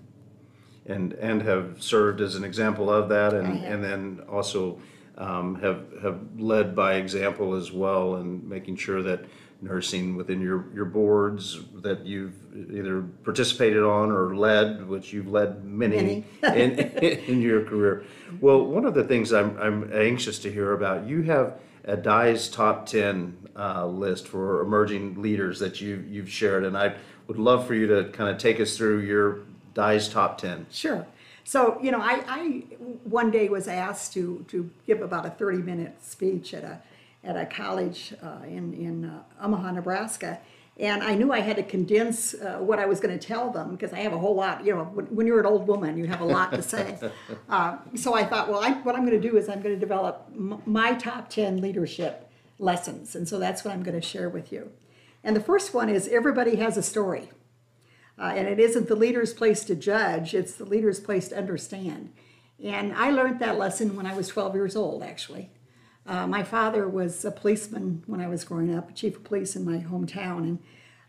and 0.87 1.13
and 1.15 1.43
have 1.43 1.83
served 1.83 2.21
as 2.21 2.35
an 2.35 2.45
example 2.45 2.91
of 2.91 3.09
that, 3.09 3.35
and 3.35 3.65
and 3.65 3.85
then 3.85 4.21
also 4.29 4.81
um, 5.19 5.61
have 5.61 5.85
have 6.03 6.19
led 6.39 6.75
by 6.75 6.95
example 6.95 7.55
as 7.55 7.71
well, 7.73 8.17
and 8.17 8.43
making 8.49 8.77
sure 8.77 9.03
that 9.03 9.25
nursing 9.63 10.17
within 10.17 10.41
your 10.41 10.67
your 10.75 10.85
boards 10.85 11.61
that 11.83 12.07
you've 12.07 12.35
either 12.55 13.03
participated 13.25 13.83
on 13.83 14.11
or 14.11 14.35
led, 14.35 14.89
which 14.89 15.13
you've 15.13 15.29
led 15.29 15.65
many, 15.65 16.25
in 16.43 16.79
in 16.79 17.43
your 17.43 17.65
career. 17.65 18.05
Well, 18.41 18.65
one 18.65 18.85
of 18.85 18.95
the 18.95 19.05
things 19.05 19.33
I'm 19.33 19.57
I'm 19.59 19.93
anxious 19.93 20.39
to 20.41 20.53
hear 20.53 20.73
about 20.73 21.07
you 21.07 21.23
have 21.23 21.59
a 21.85 21.97
Di's 21.97 22.49
top 22.49 22.87
ten 22.87 23.37
uh, 23.57 23.87
list 23.87 24.29
for 24.29 24.63
emerging 24.63 25.21
leaders 25.21 25.59
that 25.61 25.81
you 25.81 26.05
you've 26.09 26.31
shared, 26.31 26.65
and 26.65 26.77
I 26.77 26.95
would 27.27 27.39
love 27.39 27.67
for 27.67 27.75
you 27.75 27.87
to 27.89 28.11
kind 28.11 28.31
of 28.31 28.39
take 28.39 28.61
us 28.61 28.77
through 28.77 29.01
your 29.01 29.41
Di's 29.75 30.09
top 30.09 30.39
ten. 30.39 30.67
Sure. 30.71 31.07
So, 31.51 31.79
you 31.83 31.91
know, 31.91 32.01
I, 32.01 32.23
I 32.29 32.49
one 33.03 33.33
day 33.33 33.49
was 33.49 33.67
asked 33.67 34.13
to, 34.13 34.45
to 34.49 34.71
give 34.87 35.01
about 35.03 35.27
a 35.27 35.31
30 35.31 35.59
minute 35.59 35.97
speech 36.01 36.55
at 36.55 36.63
a, 36.63 36.81
at 37.23 37.37
a 37.37 37.47
college 37.47 38.15
uh, 38.23 38.45
in, 38.45 38.73
in 38.75 39.05
uh, 39.05 39.23
Omaha, 39.43 39.73
Nebraska. 39.73 40.41
And 40.79 41.03
I 41.03 41.15
knew 41.15 41.31
I 41.31 41.41
had 41.41 41.57
to 41.57 41.63
condense 41.63 42.33
uh, 42.33 42.59
what 42.59 42.79
I 42.79 42.87
was 42.87 43.01
going 43.01 43.17
to 43.17 43.27
tell 43.27 43.51
them 43.51 43.73
because 43.73 43.93
I 43.93 43.99
have 43.99 44.15
a 44.15 44.19
whole 44.19 44.35
lot, 44.35 44.65
you 44.65 44.75
know, 44.75 44.85
when, 44.85 45.07
when 45.07 45.27
you're 45.27 45.41
an 45.41 45.45
old 45.45 45.67
woman, 45.67 45.99
you 45.99 46.07
have 46.07 46.23
a 46.23 46.25
lot 46.25 46.53
to 46.53 46.63
say. 46.63 46.99
uh, 47.51 47.77
so 47.95 48.15
I 48.15 48.25
thought, 48.25 48.49
well, 48.49 48.61
I, 48.61 48.73
what 48.73 48.95
I'm 48.95 49.05
going 49.05 49.21
to 49.21 49.29
do 49.29 49.37
is 49.37 49.49
I'm 49.51 49.61
going 49.61 49.75
to 49.75 49.81
develop 49.81 50.27
m- 50.35 50.63
my 50.65 50.95
top 50.95 51.29
10 51.29 51.61
leadership 51.61 52.31
lessons. 52.59 53.15
And 53.15 53.29
so 53.29 53.39
that's 53.39 53.63
what 53.63 53.75
I'm 53.75 53.83
going 53.83 54.01
to 54.01 54.07
share 54.07 54.31
with 54.31 54.53
you. 54.53 54.71
And 55.23 55.37
the 55.37 55.41
first 55.41 55.75
one 55.75 55.91
is 55.91 56.09
everybody 56.09 56.57
has 56.57 56.79
a 56.79 56.83
story. 56.83 57.31
Uh, 58.19 58.33
and 58.35 58.49
it 58.49 58.59
isn't 58.59 58.89
the 58.89 58.97
leader's 58.97 59.35
place 59.35 59.65
to 59.65 59.75
judge, 59.75 60.35
it's 60.35 60.55
the 60.55 60.65
leader's 60.65 61.01
place 61.01 61.29
to 61.29 61.39
understand. 61.39 62.13
And 62.63 62.93
I 62.95 63.11
learned 63.11 63.41
that 63.41 63.59
lesson 63.59 63.97
when 63.97 64.07
I 64.07 64.15
was 64.15 64.29
12 64.29 64.55
years 64.55 64.77
old, 64.77 65.03
actually. 65.03 65.51
Uh, 66.07 66.27
my 66.27 66.43
father 66.43 66.89
was 66.89 67.25
a 67.25 67.31
policeman 67.31 68.03
when 68.07 68.21
I 68.21 68.29
was 68.29 68.45
growing 68.45 68.75
up, 68.75 68.95
chief 68.95 69.17
of 69.17 69.25
police 69.25 69.55
in 69.55 69.65
my 69.65 69.79
hometown, 69.79 70.39
and 70.39 70.59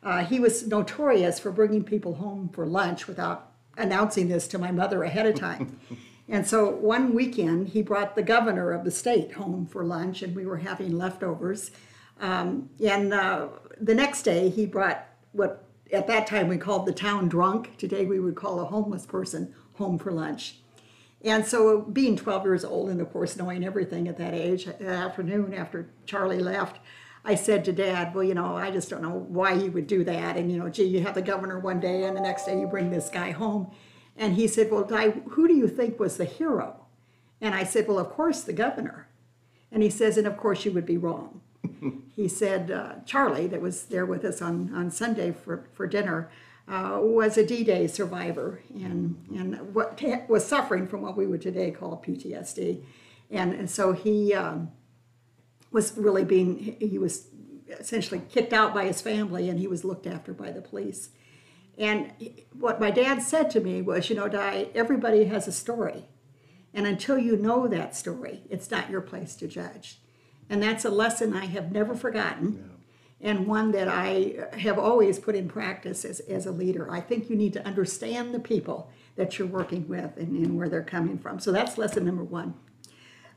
uh, 0.03 0.23
he 0.25 0.39
was 0.39 0.67
notorious 0.67 1.39
for 1.39 1.51
bringing 1.51 1.83
people 1.83 2.15
home 2.15 2.49
for 2.49 2.65
lunch 2.65 3.07
without 3.07 3.51
announcing 3.77 4.27
this 4.27 4.47
to 4.49 4.57
my 4.57 4.71
mother 4.71 5.03
ahead 5.03 5.25
of 5.25 5.35
time. 5.35 5.79
and 6.29 6.45
so 6.45 6.69
one 6.69 7.13
weekend, 7.13 7.69
he 7.69 7.81
brought 7.81 8.15
the 8.15 8.23
governor 8.23 8.71
of 8.71 8.83
the 8.83 8.91
state 8.91 9.33
home 9.33 9.65
for 9.65 9.83
lunch, 9.83 10.21
and 10.21 10.35
we 10.35 10.45
were 10.45 10.57
having 10.57 10.97
leftovers. 10.97 11.71
Um, 12.19 12.69
and 12.85 13.13
uh, 13.13 13.47
the 13.79 13.95
next 13.95 14.23
day, 14.23 14.49
he 14.49 14.65
brought 14.65 15.07
what 15.31 15.65
at 15.91 16.07
that 16.07 16.27
time 16.27 16.47
we 16.47 16.57
called 16.57 16.85
the 16.85 16.93
town 16.93 17.27
drunk. 17.27 17.77
Today 17.77 18.05
we 18.05 18.19
would 18.19 18.35
call 18.35 18.59
a 18.59 18.65
homeless 18.65 19.05
person 19.05 19.53
home 19.73 19.97
for 19.97 20.11
lunch. 20.11 20.60
And 21.23 21.45
so, 21.45 21.81
being 21.81 22.15
12 22.15 22.43
years 22.43 22.65
old, 22.65 22.89
and 22.89 22.99
of 22.99 23.11
course 23.11 23.37
knowing 23.37 23.63
everything 23.63 24.07
at 24.07 24.17
that 24.17 24.33
age, 24.33 24.65
that 24.65 24.81
afternoon 24.81 25.53
after 25.53 25.89
Charlie 26.05 26.39
left, 26.39 26.79
I 27.23 27.35
said 27.35 27.63
to 27.65 27.71
Dad, 27.71 28.15
"Well, 28.15 28.23
you 28.23 28.33
know, 28.33 28.55
I 28.55 28.71
just 28.71 28.89
don't 28.89 29.03
know 29.03 29.25
why 29.29 29.55
he 29.57 29.69
would 29.69 29.85
do 29.85 30.03
that. 30.03 30.37
And 30.37 30.51
you 30.51 30.57
know, 30.57 30.69
gee, 30.69 30.85
you 30.85 31.01
have 31.01 31.13
the 31.13 31.21
governor 31.21 31.59
one 31.59 31.79
day, 31.79 32.05
and 32.05 32.17
the 32.17 32.21
next 32.21 32.45
day 32.45 32.59
you 32.59 32.67
bring 32.67 32.89
this 32.89 33.09
guy 33.09 33.31
home." 33.31 33.71
And 34.17 34.33
he 34.33 34.47
said, 34.47 34.71
"Well, 34.71 34.83
Di, 34.83 35.11
who 35.29 35.47
do 35.47 35.53
you 35.53 35.67
think 35.67 35.99
was 35.99 36.17
the 36.17 36.25
hero?" 36.25 36.87
And 37.39 37.53
I 37.53 37.63
said, 37.63 37.87
"Well, 37.87 37.99
of 37.99 38.09
course 38.09 38.41
the 38.41 38.53
governor." 38.53 39.07
And 39.71 39.83
he 39.83 39.89
says, 39.89 40.17
"And 40.17 40.25
of 40.25 40.37
course 40.37 40.65
you 40.65 40.71
would 40.71 40.85
be 40.85 40.97
wrong." 40.97 41.41
he 42.15 42.27
said 42.27 42.71
uh, 42.71 42.93
Charlie, 43.05 43.47
that 43.47 43.61
was 43.61 43.83
there 43.83 44.05
with 44.05 44.25
us 44.25 44.41
on, 44.41 44.73
on 44.73 44.91
Sunday 44.91 45.31
for, 45.31 45.67
for 45.73 45.87
dinner, 45.87 46.29
uh, 46.71 46.97
was 47.01 47.37
a 47.37 47.45
D-Day 47.45 47.85
survivor 47.85 48.61
and, 48.73 49.17
and 49.35 49.75
what 49.75 50.01
was 50.29 50.45
suffering 50.45 50.87
from 50.87 51.01
what 51.01 51.17
we 51.17 51.27
would 51.27 51.41
today 51.41 51.69
call 51.69 52.01
PTSD. 52.03 52.81
And, 53.29 53.53
and 53.53 53.69
so 53.69 53.91
he 53.91 54.33
um, 54.33 54.71
was 55.71 55.97
really 55.97 56.23
being, 56.23 56.77
he 56.79 56.97
was 56.97 57.27
essentially 57.67 58.21
kicked 58.29 58.53
out 58.53 58.73
by 58.73 58.85
his 58.85 59.01
family 59.01 59.49
and 59.49 59.59
he 59.59 59.67
was 59.67 59.83
looked 59.83 60.07
after 60.07 60.33
by 60.33 60.51
the 60.51 60.61
police. 60.61 61.09
And 61.77 62.13
what 62.57 62.79
my 62.79 62.89
dad 62.89 63.21
said 63.21 63.49
to 63.51 63.59
me 63.59 63.81
was, 63.81 64.09
you 64.09 64.15
know, 64.15 64.29
Di, 64.29 64.69
everybody 64.73 65.25
has 65.25 65.49
a 65.49 65.51
story. 65.51 66.05
And 66.73 66.87
until 66.87 67.17
you 67.17 67.35
know 67.35 67.67
that 67.67 67.97
story, 67.97 68.43
it's 68.49 68.71
not 68.71 68.89
your 68.89 69.01
place 69.01 69.35
to 69.37 69.47
judge. 69.47 69.99
And 70.49 70.63
that's 70.63 70.85
a 70.85 70.89
lesson 70.89 71.33
I 71.33 71.47
have 71.47 71.73
never 71.73 71.95
forgotten 71.95 72.70
and 73.21 73.47
one 73.47 73.71
that 73.71 73.87
I 73.87 74.47
have 74.57 74.79
always 74.79 75.19
put 75.19 75.35
in 75.35 75.47
practice 75.47 76.05
as, 76.05 76.19
as 76.21 76.45
a 76.45 76.51
leader. 76.51 76.91
I 76.91 77.01
think 77.01 77.29
you 77.29 77.35
need 77.35 77.53
to 77.53 77.65
understand 77.65 78.33
the 78.33 78.39
people 78.39 78.89
that 79.15 79.37
you're 79.37 79.47
working 79.47 79.87
with 79.87 80.17
and, 80.17 80.35
and 80.45 80.57
where 80.57 80.69
they're 80.69 80.83
coming 80.83 81.17
from. 81.17 81.39
So 81.39 81.51
that's 81.51 81.77
lesson 81.77 82.05
number 82.05 82.23
one. 82.23 82.55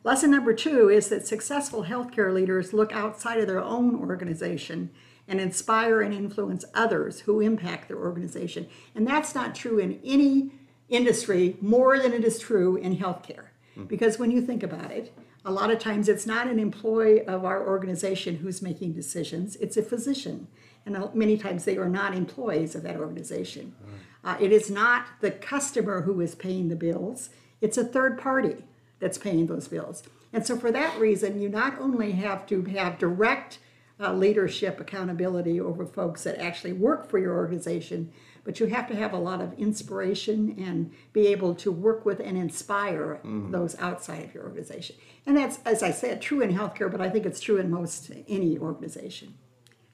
Lesson 0.02 0.30
number 0.30 0.52
two 0.52 0.90
is 0.90 1.08
that 1.08 1.26
successful 1.26 1.84
healthcare 1.84 2.32
leaders 2.32 2.72
look 2.72 2.92
outside 2.92 3.40
of 3.40 3.46
their 3.46 3.62
own 3.62 3.94
organization 3.96 4.90
and 5.26 5.40
inspire 5.40 6.02
and 6.02 6.12
influence 6.12 6.64
others 6.74 7.20
who 7.20 7.40
impact 7.40 7.88
their 7.88 7.98
organization. 7.98 8.68
And 8.94 9.06
that's 9.06 9.34
not 9.34 9.54
true 9.54 9.78
in 9.78 10.00
any 10.04 10.52
industry 10.88 11.56
more 11.60 11.98
than 11.98 12.12
it 12.12 12.24
is 12.24 12.38
true 12.38 12.76
in 12.76 12.98
healthcare. 12.98 13.46
Hmm. 13.74 13.84
Because 13.84 14.18
when 14.18 14.30
you 14.30 14.42
think 14.42 14.62
about 14.62 14.90
it, 14.90 15.16
A 15.44 15.52
lot 15.52 15.70
of 15.70 15.78
times 15.78 16.08
it's 16.08 16.26
not 16.26 16.46
an 16.48 16.58
employee 16.58 17.22
of 17.26 17.44
our 17.44 17.66
organization 17.66 18.36
who's 18.36 18.62
making 18.62 18.92
decisions, 18.92 19.56
it's 19.56 19.76
a 19.76 19.82
physician. 19.82 20.48
And 20.86 21.14
many 21.14 21.36
times 21.36 21.64
they 21.64 21.76
are 21.76 21.88
not 21.88 22.14
employees 22.14 22.74
of 22.74 22.82
that 22.82 22.96
organization. 22.96 23.74
Uh, 24.22 24.36
it 24.40 24.52
is 24.52 24.70
not 24.70 25.06
the 25.20 25.30
customer 25.30 26.02
who 26.02 26.20
is 26.20 26.34
paying 26.34 26.68
the 26.68 26.76
bills, 26.76 27.30
it's 27.60 27.78
a 27.78 27.84
third 27.84 28.18
party 28.18 28.64
that's 29.00 29.18
paying 29.18 29.46
those 29.46 29.68
bills. 29.68 30.02
And 30.32 30.46
so, 30.46 30.56
for 30.56 30.72
that 30.72 30.98
reason, 30.98 31.40
you 31.40 31.48
not 31.48 31.78
only 31.78 32.12
have 32.12 32.46
to 32.46 32.62
have 32.64 32.98
direct 32.98 33.58
uh, 34.00 34.12
leadership 34.12 34.80
accountability 34.80 35.60
over 35.60 35.86
folks 35.86 36.24
that 36.24 36.40
actually 36.40 36.72
work 36.72 37.08
for 37.08 37.18
your 37.18 37.34
organization, 37.34 38.12
but 38.44 38.60
you 38.60 38.66
have 38.66 38.86
to 38.88 38.94
have 38.94 39.12
a 39.12 39.18
lot 39.18 39.40
of 39.40 39.52
inspiration 39.54 40.54
and 40.58 40.92
be 41.12 41.26
able 41.28 41.54
to 41.54 41.72
work 41.72 42.04
with 42.04 42.20
and 42.20 42.36
inspire 42.36 43.18
those 43.50 43.76
outside 43.78 44.24
of 44.24 44.34
your 44.34 44.44
organization. 44.44 44.96
And 45.26 45.36
that's, 45.36 45.58
as 45.64 45.82
I 45.82 45.90
said, 45.90 46.20
true 46.20 46.42
in 46.42 46.54
healthcare, 46.54 46.90
but 46.90 47.00
I 47.00 47.08
think 47.08 47.24
it's 47.24 47.40
true 47.40 47.56
in 47.56 47.70
most 47.70 48.10
any 48.28 48.58
organization. 48.58 49.34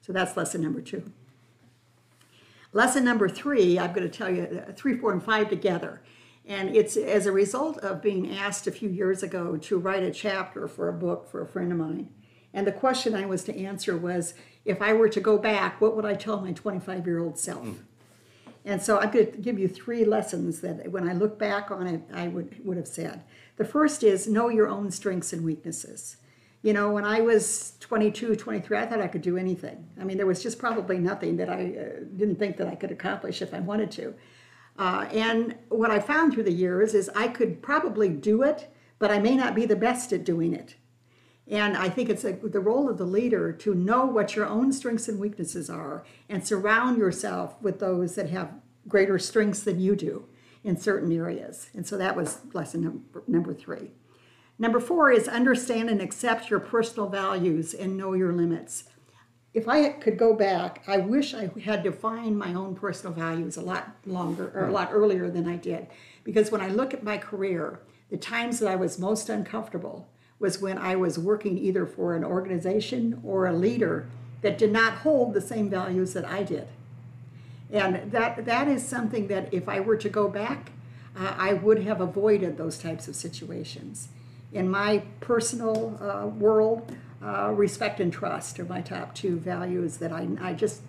So 0.01 0.11
that's 0.11 0.35
lesson 0.35 0.61
number 0.61 0.81
two. 0.81 1.11
Lesson 2.73 3.03
number 3.03 3.29
three, 3.29 3.79
I'm 3.79 3.93
going 3.93 4.09
to 4.09 4.17
tell 4.17 4.29
you 4.29 4.63
uh, 4.67 4.71
three, 4.73 4.97
four, 4.97 5.11
and 5.11 5.23
five 5.23 5.49
together. 5.49 6.01
And 6.45 6.75
it's 6.75 6.97
as 6.97 7.25
a 7.25 7.31
result 7.31 7.77
of 7.79 8.01
being 8.01 8.35
asked 8.35 8.65
a 8.65 8.71
few 8.71 8.89
years 8.89 9.23
ago 9.23 9.57
to 9.57 9.77
write 9.77 10.03
a 10.03 10.11
chapter 10.11 10.67
for 10.67 10.89
a 10.89 10.93
book 10.93 11.29
for 11.29 11.41
a 11.41 11.47
friend 11.47 11.71
of 11.71 11.77
mine. 11.77 12.09
And 12.53 12.65
the 12.65 12.71
question 12.71 13.13
I 13.13 13.25
was 13.25 13.43
to 13.45 13.57
answer 13.57 13.95
was 13.95 14.33
if 14.65 14.81
I 14.81 14.93
were 14.93 15.09
to 15.09 15.19
go 15.19 15.37
back, 15.37 15.79
what 15.79 15.95
would 15.95 16.05
I 16.05 16.15
tell 16.15 16.41
my 16.41 16.51
25 16.51 17.05
year 17.05 17.19
old 17.19 17.37
self? 17.37 17.67
And 18.65 18.81
so 18.81 18.99
I'm 18.99 19.11
going 19.11 19.31
to 19.31 19.37
give 19.37 19.57
you 19.57 19.67
three 19.67 20.05
lessons 20.05 20.61
that 20.61 20.91
when 20.91 21.09
I 21.09 21.13
look 21.13 21.39
back 21.39 21.71
on 21.71 21.87
it, 21.87 22.01
I 22.13 22.27
would, 22.27 22.63
would 22.63 22.77
have 22.77 22.87
said. 22.87 23.23
The 23.57 23.65
first 23.65 24.03
is 24.03 24.27
know 24.27 24.49
your 24.49 24.67
own 24.67 24.91
strengths 24.91 25.33
and 25.33 25.43
weaknesses. 25.43 26.17
You 26.61 26.73
know, 26.73 26.91
when 26.91 27.05
I 27.05 27.21
was 27.21 27.73
22, 27.79 28.35
23, 28.35 28.77
I 28.77 28.85
thought 28.85 29.01
I 29.01 29.07
could 29.07 29.23
do 29.23 29.35
anything. 29.35 29.87
I 29.99 30.03
mean, 30.03 30.17
there 30.17 30.27
was 30.27 30.43
just 30.43 30.59
probably 30.59 30.99
nothing 30.99 31.37
that 31.37 31.49
I 31.49 31.75
uh, 31.75 31.99
didn't 32.15 32.37
think 32.37 32.57
that 32.57 32.67
I 32.67 32.75
could 32.75 32.91
accomplish 32.91 33.41
if 33.41 33.53
I 33.53 33.59
wanted 33.59 33.89
to. 33.91 34.13
Uh, 34.77 35.07
and 35.11 35.55
what 35.69 35.89
I 35.89 35.99
found 35.99 36.33
through 36.33 36.43
the 36.43 36.51
years 36.51 36.93
is 36.93 37.09
I 37.15 37.27
could 37.27 37.63
probably 37.63 38.09
do 38.09 38.43
it, 38.43 38.71
but 38.99 39.09
I 39.09 39.17
may 39.19 39.35
not 39.35 39.55
be 39.55 39.65
the 39.65 39.75
best 39.75 40.13
at 40.13 40.23
doing 40.23 40.53
it. 40.53 40.75
And 41.47 41.75
I 41.75 41.89
think 41.89 42.09
it's 42.09 42.23
a, 42.23 42.33
the 42.33 42.59
role 42.59 42.89
of 42.89 42.97
the 42.97 43.05
leader 43.05 43.51
to 43.51 43.73
know 43.73 44.05
what 44.05 44.35
your 44.35 44.45
own 44.45 44.71
strengths 44.71 45.07
and 45.07 45.19
weaknesses 45.19 45.69
are 45.69 46.05
and 46.29 46.45
surround 46.45 46.97
yourself 46.97 47.61
with 47.61 47.79
those 47.79 48.15
that 48.15 48.29
have 48.29 48.53
greater 48.87 49.19
strengths 49.19 49.63
than 49.63 49.79
you 49.79 49.95
do 49.95 50.27
in 50.63 50.77
certain 50.77 51.11
areas. 51.11 51.69
And 51.73 51.85
so 51.85 51.97
that 51.97 52.15
was 52.15 52.39
lesson 52.53 52.81
number, 52.81 53.23
number 53.27 53.53
three. 53.53 53.91
Number 54.59 54.79
four 54.79 55.11
is 55.11 55.27
understand 55.27 55.89
and 55.89 56.01
accept 56.01 56.49
your 56.49 56.59
personal 56.59 57.09
values 57.09 57.73
and 57.73 57.97
know 57.97 58.13
your 58.13 58.31
limits. 58.31 58.83
If 59.53 59.67
I 59.67 59.89
could 59.89 60.17
go 60.17 60.35
back, 60.35 60.83
I 60.87 60.97
wish 60.97 61.33
I 61.33 61.49
had 61.65 61.83
defined 61.83 62.37
my 62.37 62.53
own 62.53 62.75
personal 62.75 63.13
values 63.13 63.57
a 63.57 63.61
lot 63.61 63.97
longer 64.05 64.51
or 64.55 64.67
a 64.67 64.71
lot 64.71 64.89
earlier 64.93 65.29
than 65.29 65.47
I 65.47 65.57
did. 65.57 65.87
Because 66.23 66.51
when 66.51 66.61
I 66.61 66.67
look 66.67 66.93
at 66.93 67.03
my 67.03 67.17
career, 67.17 67.81
the 68.09 68.17
times 68.17 68.59
that 68.59 68.69
I 68.69 68.75
was 68.75 68.99
most 68.99 69.29
uncomfortable 69.29 70.10
was 70.41 70.59
when 70.59 70.77
I 70.77 70.95
was 70.95 71.19
working 71.19 71.57
either 71.57 71.85
for 71.85 72.15
an 72.15 72.25
organization 72.25 73.21
or 73.23 73.45
a 73.45 73.53
leader 73.53 74.07
that 74.41 74.57
did 74.57 74.71
not 74.71 74.95
hold 74.95 75.33
the 75.33 75.41
same 75.41 75.69
values 75.69 76.13
that 76.13 76.25
I 76.25 76.43
did. 76.43 76.67
And 77.71 78.11
that, 78.11 78.43
that 78.45 78.67
is 78.67 78.85
something 78.85 79.27
that 79.27 79.53
if 79.53 79.69
I 79.69 79.79
were 79.79 79.95
to 79.97 80.09
go 80.09 80.27
back, 80.27 80.71
uh, 81.15 81.35
I 81.37 81.53
would 81.53 81.83
have 81.83 82.01
avoided 82.01 82.57
those 82.57 82.77
types 82.77 83.07
of 83.07 83.15
situations. 83.15 84.09
In 84.51 84.67
my 84.67 85.03
personal 85.19 85.97
uh, 86.01 86.25
world, 86.27 86.93
uh, 87.23 87.51
respect 87.51 87.99
and 87.99 88.11
trust 88.11 88.59
are 88.59 88.65
my 88.65 88.81
top 88.81 89.13
two 89.13 89.37
values 89.37 89.97
that 89.97 90.11
I, 90.11 90.27
I 90.41 90.53
just, 90.53 90.81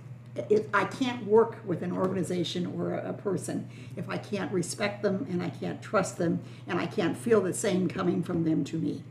it, 0.48 0.68
I 0.72 0.86
can't 0.86 1.26
work 1.26 1.58
with 1.64 1.82
an 1.82 1.92
organization 1.92 2.66
or 2.66 2.94
a, 2.94 3.10
a 3.10 3.12
person 3.12 3.68
if 3.96 4.08
I 4.08 4.16
can't 4.16 4.50
respect 4.50 5.02
them 5.02 5.26
and 5.30 5.42
I 5.42 5.50
can't 5.50 5.82
trust 5.82 6.16
them 6.16 6.40
and 6.66 6.80
I 6.80 6.86
can't 6.86 7.16
feel 7.16 7.42
the 7.42 7.52
same 7.52 7.86
coming 7.86 8.22
from 8.22 8.44
them 8.44 8.64
to 8.64 8.76
me. 8.76 9.02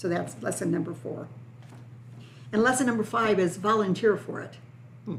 So 0.00 0.08
that's 0.08 0.42
lesson 0.42 0.70
number 0.70 0.94
four. 0.94 1.28
And 2.52 2.62
lesson 2.62 2.86
number 2.86 3.04
five 3.04 3.38
is 3.38 3.58
volunteer 3.58 4.16
for 4.16 4.40
it. 4.40 4.54
Hmm. 5.04 5.16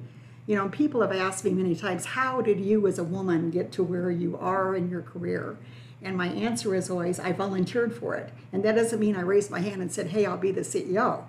You 0.47 0.55
know, 0.55 0.69
people 0.69 1.01
have 1.01 1.11
asked 1.11 1.45
me 1.45 1.51
many 1.51 1.75
times, 1.75 2.03
how 2.03 2.41
did 2.41 2.59
you 2.59 2.88
as 2.88 2.97
a 2.97 3.03
woman 3.03 3.51
get 3.51 3.71
to 3.73 3.83
where 3.83 4.09
you 4.09 4.35
are 4.38 4.75
in 4.75 4.89
your 4.89 5.03
career? 5.03 5.59
And 6.01 6.17
my 6.17 6.29
answer 6.29 6.73
is 6.73 6.89
always, 6.89 7.19
I 7.19 7.31
volunteered 7.31 7.93
for 7.93 8.15
it. 8.15 8.31
And 8.51 8.63
that 8.63 8.73
doesn't 8.73 9.00
mean 9.00 9.15
I 9.15 9.21
raised 9.21 9.51
my 9.51 9.59
hand 9.59 9.83
and 9.83 9.91
said, 9.91 10.07
hey, 10.07 10.25
I'll 10.25 10.35
be 10.35 10.51
the 10.51 10.61
CEO. 10.61 11.25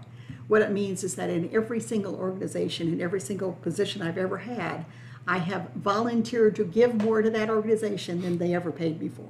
What 0.49 0.63
it 0.63 0.73
means 0.73 1.05
is 1.05 1.17
that 1.17 1.29
in 1.29 1.55
every 1.55 1.79
single 1.79 2.15
organization, 2.15 2.89
in 2.89 3.03
every 3.03 3.21
single 3.21 3.53
position 3.53 4.01
I've 4.01 4.17
ever 4.17 4.39
had, 4.39 4.87
I 5.29 5.39
have 5.39 5.73
volunteered 5.75 6.57
to 6.57 6.65
give 6.65 6.95
more 6.95 7.21
to 7.21 7.29
that 7.29 7.51
organization 7.51 8.23
than 8.23 8.39
they 8.39 8.55
ever 8.55 8.73
paid 8.73 8.99
me 8.99 9.11
for. 9.11 9.29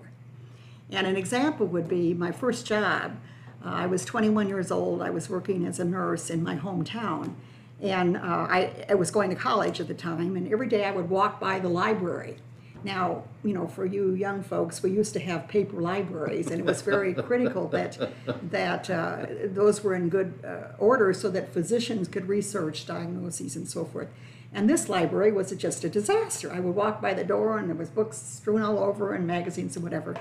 And 0.93 1.09
an 1.09 1.17
example 1.17 1.67
would 1.67 1.88
be 1.88 2.14
my 2.14 2.31
first 2.31 2.64
job. 2.64 3.17
Uh, 3.64 3.69
I 3.69 3.87
was 3.87 4.04
21 4.04 4.49
years 4.49 4.71
old. 4.71 5.02
I 5.02 5.11
was 5.11 5.28
working 5.28 5.66
as 5.66 5.78
a 5.78 5.85
nurse 5.85 6.31
in 6.31 6.42
my 6.42 6.57
hometown. 6.57 7.35
And 7.81 8.16
uh, 8.16 8.21
I, 8.21 8.87
I 8.88 8.95
was 8.95 9.11
going 9.11 9.31
to 9.31 9.37
college 9.37 9.81
at 9.81 9.88
the 9.88 9.95
time, 9.95 10.37
and 10.37 10.50
every 10.52 10.69
day 10.69 10.85
I 10.85 10.92
would 10.92 11.11
walk 11.11 11.40
by 11.40 11.59
the 11.59 11.69
library. 11.69 12.37
Now, 12.85 13.25
you 13.45 13.52
know, 13.52 13.66
for 13.66 13.85
you 13.85 14.14
young 14.14 14.42
folks, 14.42 14.83
we 14.83 14.90
used 14.90 15.12
to 15.14 15.21
have 15.21 15.49
paper 15.49 15.81
libraries, 15.81 16.49
and 16.49 16.61
it 16.61 16.64
was 16.64 16.83
very 16.83 17.14
critical 17.28 17.69
that 17.69 18.11
that 18.50 18.90
uh, 18.90 19.26
those 19.45 19.83
were 19.83 19.95
in 19.95 20.09
good 20.09 20.35
uh, 20.45 20.75
order 20.78 21.12
so 21.12 21.28
that 21.31 21.52
physicians 21.52 22.09
could 22.09 22.28
research 22.28 22.87
diagnoses 22.87 23.57
and 23.57 23.69
so 23.69 23.85
forth. 23.85 24.09
And 24.52 24.69
this 24.69 24.88
library 24.88 25.33
was 25.33 25.50
just 25.52 25.83
a 25.85 25.88
disaster. 25.88 26.52
I 26.52 26.61
would 26.61 26.75
walk 26.75 27.00
by 27.00 27.14
the 27.14 27.25
door, 27.25 27.59
and 27.59 27.69
there 27.69 27.76
was 27.76 27.88
books 27.88 28.19
strewn 28.19 28.62
all 28.62 28.78
over, 28.78 29.14
and 29.14 29.26
magazines 29.26 29.76
and 29.76 29.83
whatever. 29.83 30.16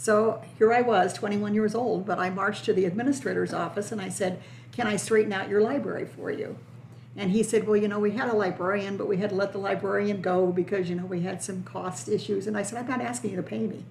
So 0.00 0.42
here 0.56 0.72
I 0.72 0.80
was, 0.80 1.12
21 1.12 1.52
years 1.52 1.74
old, 1.74 2.06
but 2.06 2.18
I 2.18 2.30
marched 2.30 2.64
to 2.64 2.72
the 2.72 2.86
administrator's 2.86 3.52
office 3.52 3.92
and 3.92 4.00
I 4.00 4.08
said, 4.08 4.40
"Can 4.72 4.86
I 4.86 4.96
straighten 4.96 5.30
out 5.30 5.50
your 5.50 5.60
library 5.60 6.06
for 6.06 6.30
you?" 6.30 6.56
And 7.18 7.32
he 7.32 7.42
said, 7.42 7.66
Well, 7.66 7.76
you 7.76 7.86
know, 7.86 7.98
we 7.98 8.12
had 8.12 8.30
a 8.30 8.34
librarian, 8.34 8.96
but 8.96 9.08
we 9.08 9.18
had 9.18 9.28
to 9.28 9.36
let 9.36 9.52
the 9.52 9.58
librarian 9.58 10.22
go 10.22 10.52
because, 10.52 10.88
you 10.88 10.96
know, 10.96 11.04
we 11.04 11.20
had 11.20 11.42
some 11.42 11.64
cost 11.64 12.08
issues. 12.08 12.46
And 12.46 12.56
I 12.56 12.62
said, 12.62 12.78
I'm 12.78 12.88
not 12.88 13.02
asking 13.02 13.32
you 13.32 13.36
to 13.36 13.42
pay 13.42 13.66
me. 13.66 13.84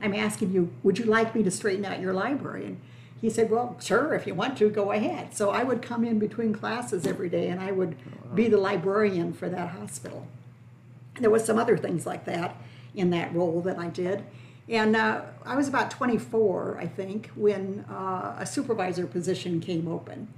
I'm 0.00 0.14
asking 0.14 0.52
you, 0.52 0.72
would 0.84 1.00
you 1.00 1.04
like 1.06 1.34
me 1.34 1.42
to 1.42 1.50
straighten 1.50 1.84
out 1.84 2.00
your 2.00 2.12
library? 2.12 2.66
And 2.66 2.80
he 3.20 3.28
said, 3.28 3.50
Well, 3.50 3.76
sure, 3.80 4.14
if 4.14 4.24
you 4.24 4.36
want 4.36 4.56
to, 4.58 4.70
go 4.70 4.92
ahead. 4.92 5.34
So 5.34 5.50
I 5.50 5.64
would 5.64 5.82
come 5.82 6.04
in 6.04 6.20
between 6.20 6.52
classes 6.52 7.08
every 7.08 7.28
day 7.28 7.48
and 7.48 7.60
I 7.60 7.72
would 7.72 7.96
be 8.36 8.46
the 8.46 8.56
librarian 8.56 9.32
for 9.32 9.48
that 9.48 9.70
hospital. 9.70 10.28
There 11.18 11.30
was 11.30 11.44
some 11.44 11.58
other 11.58 11.76
things 11.76 12.06
like 12.06 12.24
that 12.26 12.54
in 12.94 13.10
that 13.10 13.34
role 13.34 13.62
that 13.62 13.80
I 13.80 13.88
did. 13.88 14.22
And 14.68 14.96
uh, 14.96 15.22
I 15.44 15.54
was 15.54 15.68
about 15.68 15.90
24, 15.90 16.78
I 16.80 16.86
think, 16.86 17.30
when 17.36 17.84
uh, 17.88 18.36
a 18.38 18.46
supervisor 18.46 19.06
position 19.06 19.60
came 19.60 19.86
open. 19.86 20.28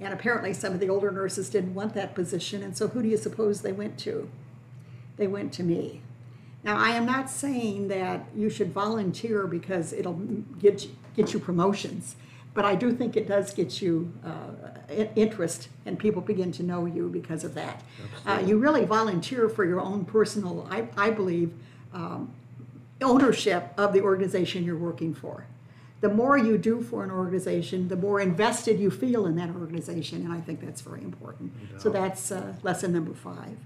And 0.00 0.12
apparently, 0.12 0.52
some 0.52 0.74
of 0.74 0.80
the 0.80 0.88
older 0.88 1.10
nurses 1.10 1.48
didn't 1.48 1.74
want 1.74 1.94
that 1.94 2.14
position. 2.14 2.62
And 2.62 2.76
so, 2.76 2.88
who 2.88 3.02
do 3.02 3.08
you 3.08 3.16
suppose 3.16 3.62
they 3.62 3.72
went 3.72 3.98
to? 4.00 4.28
They 5.16 5.26
went 5.26 5.52
to 5.54 5.62
me. 5.62 6.02
Now, 6.62 6.76
I 6.76 6.90
am 6.90 7.06
not 7.06 7.30
saying 7.30 7.88
that 7.88 8.26
you 8.34 8.50
should 8.50 8.72
volunteer 8.72 9.46
because 9.46 9.92
it'll 9.92 10.14
get 10.60 10.84
you, 10.84 10.90
get 11.16 11.32
you 11.32 11.40
promotions, 11.40 12.16
but 12.52 12.64
I 12.64 12.74
do 12.74 12.92
think 12.92 13.16
it 13.16 13.28
does 13.28 13.54
get 13.54 13.80
you 13.80 14.12
uh, 14.24 14.94
interest 15.16 15.68
and 15.86 15.98
people 15.98 16.20
begin 16.20 16.50
to 16.52 16.62
know 16.62 16.86
you 16.86 17.08
because 17.08 17.44
of 17.44 17.54
that. 17.54 17.82
Uh, 18.26 18.42
you 18.44 18.58
really 18.58 18.84
volunteer 18.84 19.48
for 19.48 19.64
your 19.64 19.80
own 19.80 20.04
personal, 20.04 20.66
I, 20.70 20.88
I 20.96 21.10
believe, 21.10 21.52
um, 21.92 22.32
ownership 23.02 23.72
of 23.76 23.92
the 23.92 24.00
organization 24.00 24.64
you're 24.64 24.76
working 24.76 25.14
for 25.14 25.46
the 26.00 26.08
more 26.08 26.38
you 26.38 26.58
do 26.58 26.80
for 26.80 27.02
an 27.02 27.10
organization, 27.10 27.88
the 27.88 27.96
more 27.96 28.20
invested 28.20 28.78
you 28.78 28.90
feel 28.90 29.26
in 29.26 29.34
that 29.36 29.50
organization, 29.50 30.24
and 30.24 30.32
I 30.32 30.40
think 30.40 30.60
that's 30.60 30.80
very 30.80 31.02
important. 31.02 31.52
So 31.78 31.90
that's 31.90 32.30
uh, 32.30 32.54
lesson 32.62 32.92
number 32.92 33.14
five. 33.14 33.58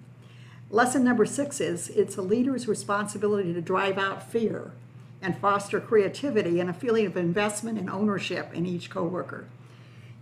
Lesson 0.70 1.04
number 1.04 1.26
six 1.26 1.60
is 1.60 1.90
it's 1.90 2.16
a 2.16 2.22
leader's 2.22 2.66
responsibility 2.66 3.52
to 3.52 3.60
drive 3.60 3.98
out 3.98 4.30
fear 4.30 4.72
and 5.20 5.36
foster 5.36 5.78
creativity 5.78 6.58
and 6.58 6.70
a 6.70 6.72
feeling 6.72 7.04
of 7.04 7.18
investment 7.18 7.78
and 7.78 7.90
ownership 7.90 8.52
in 8.54 8.64
each 8.64 8.88
coworker. 8.88 9.46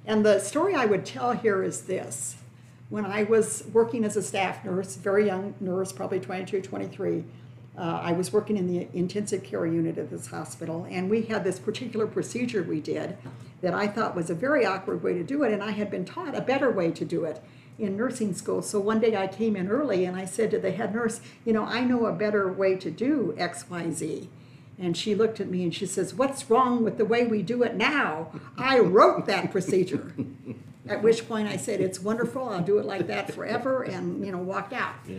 And 0.04 0.26
the 0.26 0.40
story 0.40 0.74
I 0.74 0.86
would 0.86 1.06
tell 1.06 1.32
here 1.32 1.62
is 1.62 1.82
this. 1.82 2.36
When 2.88 3.06
I 3.06 3.22
was 3.22 3.62
working 3.72 4.04
as 4.04 4.16
a 4.16 4.22
staff 4.22 4.64
nurse, 4.64 4.96
very 4.96 5.26
young 5.26 5.54
nurse, 5.60 5.92
probably 5.92 6.18
22, 6.18 6.60
23, 6.60 7.22
uh, 7.78 8.00
I 8.02 8.12
was 8.12 8.32
working 8.32 8.56
in 8.56 8.66
the 8.66 8.88
intensive 8.92 9.42
care 9.44 9.66
unit 9.66 9.96
at 9.96 10.10
this 10.10 10.26
hospital, 10.26 10.86
and 10.90 11.08
we 11.08 11.22
had 11.22 11.44
this 11.44 11.58
particular 11.58 12.06
procedure 12.06 12.62
we 12.62 12.80
did 12.80 13.16
that 13.62 13.74
I 13.74 13.86
thought 13.86 14.16
was 14.16 14.30
a 14.30 14.34
very 14.34 14.66
awkward 14.66 15.02
way 15.02 15.14
to 15.14 15.22
do 15.22 15.42
it, 15.44 15.52
and 15.52 15.62
I 15.62 15.70
had 15.70 15.90
been 15.90 16.04
taught 16.04 16.36
a 16.36 16.40
better 16.40 16.70
way 16.70 16.90
to 16.90 17.04
do 17.04 17.24
it 17.24 17.42
in 17.80 17.96
nursing 17.96 18.34
school. 18.34 18.62
So 18.62 18.78
one 18.78 19.00
day 19.00 19.16
I 19.16 19.26
came 19.26 19.56
in 19.56 19.68
early 19.68 20.04
and 20.04 20.16
I 20.16 20.26
said 20.26 20.50
to 20.50 20.58
the 20.58 20.70
head 20.70 20.94
nurse, 20.94 21.20
You 21.44 21.52
know, 21.52 21.64
I 21.64 21.80
know 21.80 22.06
a 22.06 22.12
better 22.12 22.52
way 22.52 22.76
to 22.76 22.90
do 22.90 23.34
XYZ. 23.38 24.28
And 24.78 24.96
she 24.96 25.14
looked 25.14 25.40
at 25.40 25.48
me 25.48 25.62
and 25.62 25.74
she 25.74 25.86
says, 25.86 26.14
What's 26.14 26.48
wrong 26.50 26.84
with 26.84 26.98
the 26.98 27.04
way 27.04 27.26
we 27.26 27.42
do 27.42 27.62
it 27.62 27.74
now? 27.74 28.30
I 28.56 28.78
wrote 28.78 29.26
that 29.26 29.50
procedure. 29.50 30.12
At 30.88 31.02
which 31.02 31.28
point 31.28 31.48
I 31.48 31.56
said, 31.56 31.80
It's 31.80 32.00
wonderful. 32.00 32.48
I'll 32.48 32.62
do 32.62 32.78
it 32.78 32.86
like 32.86 33.06
that 33.06 33.32
forever, 33.32 33.82
and 33.82 34.24
you 34.24 34.32
know, 34.32 34.38
walked 34.38 34.72
out. 34.72 34.94
Yeah. 35.06 35.18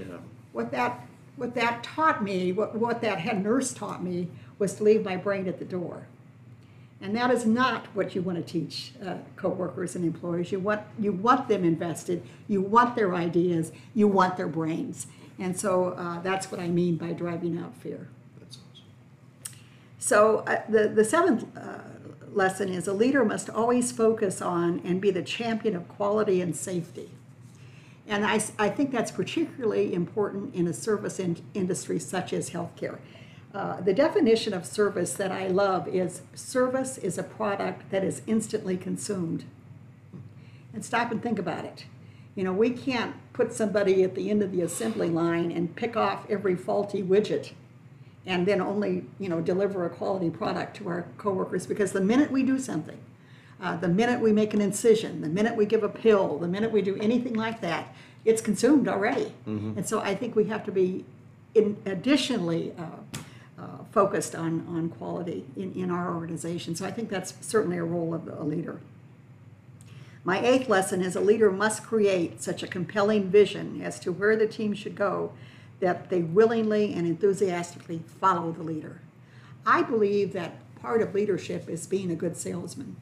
What 0.51 0.71
that 0.71 1.07
what 1.35 1.55
that 1.55 1.83
taught 1.83 2.23
me, 2.23 2.51
what, 2.51 2.75
what 2.75 3.01
that 3.01 3.19
head 3.19 3.43
nurse 3.43 3.73
taught 3.73 4.03
me, 4.03 4.27
was 4.59 4.75
to 4.75 4.83
leave 4.83 5.03
my 5.03 5.15
brain 5.15 5.47
at 5.47 5.59
the 5.59 5.65
door. 5.65 6.07
And 7.01 7.15
that 7.15 7.31
is 7.31 7.45
not 7.45 7.87
what 7.95 8.13
you 8.13 8.21
want 8.21 8.37
to 8.37 8.43
teach 8.43 8.93
uh, 9.03 9.15
coworkers 9.35 9.95
and 9.95 10.05
employees. 10.05 10.51
You 10.51 10.59
want 10.59 10.83
you 10.99 11.11
want 11.11 11.47
them 11.47 11.63
invested. 11.63 12.21
You 12.47 12.61
want 12.61 12.95
their 12.95 13.15
ideas. 13.15 13.71
You 13.95 14.07
want 14.07 14.37
their 14.37 14.47
brains. 14.47 15.07
And 15.39 15.59
so 15.59 15.93
uh, 15.97 16.21
that's 16.21 16.51
what 16.51 16.61
I 16.61 16.67
mean 16.67 16.97
by 16.97 17.13
driving 17.13 17.57
out 17.57 17.75
fear. 17.75 18.07
That's 18.39 18.59
awesome. 18.59 18.85
So 19.97 20.39
uh, 20.45 20.61
the 20.69 20.89
the 20.89 21.03
seventh 21.03 21.45
uh, 21.57 21.79
lesson 22.31 22.69
is 22.69 22.87
a 22.87 22.93
leader 22.93 23.25
must 23.25 23.49
always 23.49 23.91
focus 23.91 24.39
on 24.39 24.79
and 24.85 25.01
be 25.01 25.09
the 25.09 25.23
champion 25.23 25.75
of 25.75 25.87
quality 25.87 26.39
and 26.39 26.55
safety. 26.55 27.09
And 28.07 28.25
I, 28.25 28.41
I 28.57 28.69
think 28.69 28.91
that's 28.91 29.11
particularly 29.11 29.93
important 29.93 30.55
in 30.55 30.67
a 30.67 30.73
service 30.73 31.19
in, 31.19 31.37
industry 31.53 31.99
such 31.99 32.33
as 32.33 32.49
healthcare. 32.49 32.99
Uh, 33.53 33.81
the 33.81 33.93
definition 33.93 34.53
of 34.53 34.65
service 34.65 35.13
that 35.13 35.31
I 35.31 35.47
love 35.47 35.87
is 35.87 36.21
service 36.33 36.97
is 36.97 37.17
a 37.17 37.23
product 37.23 37.91
that 37.91 38.03
is 38.03 38.21
instantly 38.25 38.77
consumed. 38.77 39.45
And 40.73 40.85
stop 40.85 41.11
and 41.11 41.21
think 41.21 41.37
about 41.37 41.65
it. 41.65 41.85
You 42.33 42.45
know, 42.45 42.53
we 42.53 42.69
can't 42.69 43.15
put 43.33 43.51
somebody 43.51 44.03
at 44.03 44.15
the 44.15 44.29
end 44.29 44.41
of 44.41 44.53
the 44.53 44.61
assembly 44.61 45.09
line 45.09 45.51
and 45.51 45.75
pick 45.75 45.97
off 45.97 46.25
every 46.29 46.55
faulty 46.55 47.03
widget 47.03 47.51
and 48.25 48.47
then 48.47 48.61
only, 48.61 49.05
you 49.19 49.27
know, 49.27 49.41
deliver 49.41 49.85
a 49.85 49.89
quality 49.89 50.29
product 50.29 50.77
to 50.77 50.87
our 50.87 51.07
coworkers 51.17 51.65
because 51.65 51.91
the 51.91 52.01
minute 52.01 52.31
we 52.31 52.43
do 52.43 52.59
something, 52.59 52.99
uh, 53.61 53.77
the 53.77 53.87
minute 53.87 54.19
we 54.19 54.31
make 54.31 54.53
an 54.53 54.61
incision, 54.61 55.21
the 55.21 55.29
minute 55.29 55.55
we 55.55 55.65
give 55.65 55.83
a 55.83 55.89
pill, 55.89 56.37
the 56.39 56.47
minute 56.47 56.71
we 56.71 56.81
do 56.81 56.97
anything 56.97 57.33
like 57.33 57.61
that, 57.61 57.93
it's 58.25 58.41
consumed 58.41 58.87
already. 58.87 59.33
And 59.77 59.87
so 59.87 59.99
I 59.99 60.15
think 60.15 60.35
we 60.35 60.45
have 60.45 60.63
to 60.65 60.71
be 60.71 61.05
in 61.53 61.77
additionally 61.85 62.73
uh, 62.77 63.21
uh, 63.61 63.65
focused 63.91 64.35
on, 64.35 64.65
on 64.67 64.89
quality 64.89 65.45
in, 65.55 65.73
in 65.73 65.91
our 65.91 66.15
organization. 66.15 66.75
So 66.75 66.85
I 66.85 66.91
think 66.91 67.09
that's 67.09 67.33
certainly 67.41 67.77
a 67.77 67.83
role 67.83 68.13
of 68.13 68.27
a 68.27 68.43
leader. 68.43 68.79
My 70.23 70.39
eighth 70.45 70.69
lesson 70.69 71.01
is 71.01 71.15
a 71.15 71.21
leader 71.21 71.51
must 71.51 71.83
create 71.83 72.41
such 72.41 72.61
a 72.63 72.67
compelling 72.67 73.29
vision 73.29 73.81
as 73.81 73.99
to 74.01 74.11
where 74.11 74.35
the 74.35 74.47
team 74.47 74.73
should 74.73 74.95
go 74.95 75.33
that 75.79 76.09
they 76.09 76.21
willingly 76.21 76.93
and 76.93 77.07
enthusiastically 77.07 78.01
follow 78.19 78.51
the 78.51 78.61
leader. 78.61 79.01
I 79.65 79.81
believe 79.81 80.31
that 80.33 80.53
part 80.79 81.01
of 81.01 81.13
leadership 81.15 81.67
is 81.69 81.87
being 81.87 82.11
a 82.11 82.15
good 82.15 82.37
salesman. 82.37 82.95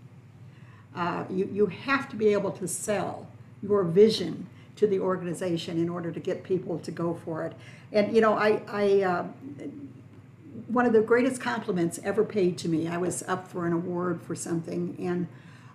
Uh, 0.95 1.23
you, 1.29 1.49
you 1.51 1.65
have 1.67 2.09
to 2.09 2.15
be 2.15 2.29
able 2.29 2.51
to 2.51 2.67
sell 2.67 3.27
your 3.61 3.83
vision 3.83 4.47
to 4.75 4.87
the 4.87 4.99
organization 4.99 5.77
in 5.77 5.89
order 5.89 6.11
to 6.11 6.19
get 6.19 6.43
people 6.43 6.79
to 6.79 6.91
go 6.91 7.19
for 7.25 7.43
it. 7.45 7.53
And 7.91 8.15
you 8.15 8.21
know, 8.21 8.33
I, 8.33 8.61
I 8.67 9.01
uh, 9.01 9.23
one 10.67 10.85
of 10.85 10.93
the 10.93 11.01
greatest 11.01 11.41
compliments 11.41 11.99
ever 12.03 12.23
paid 12.23 12.57
to 12.59 12.69
me. 12.69 12.87
I 12.87 12.97
was 12.97 13.23
up 13.23 13.47
for 13.47 13.65
an 13.65 13.73
award 13.73 14.21
for 14.21 14.35
something, 14.35 14.95
and 14.99 15.27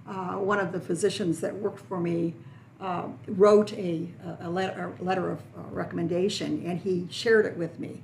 uh, 0.06 0.38
one 0.38 0.58
of 0.58 0.72
the 0.72 0.80
physicians 0.80 1.40
that 1.40 1.54
worked 1.54 1.80
for 1.80 2.00
me 2.00 2.34
uh, 2.80 3.08
wrote 3.26 3.72
a, 3.74 4.08
a, 4.40 4.50
letter, 4.50 4.92
a 5.00 5.02
letter 5.02 5.30
of 5.30 5.38
uh, 5.56 5.62
recommendation, 5.70 6.62
and 6.66 6.80
he 6.80 7.06
shared 7.10 7.46
it 7.46 7.56
with 7.56 7.78
me. 7.78 8.02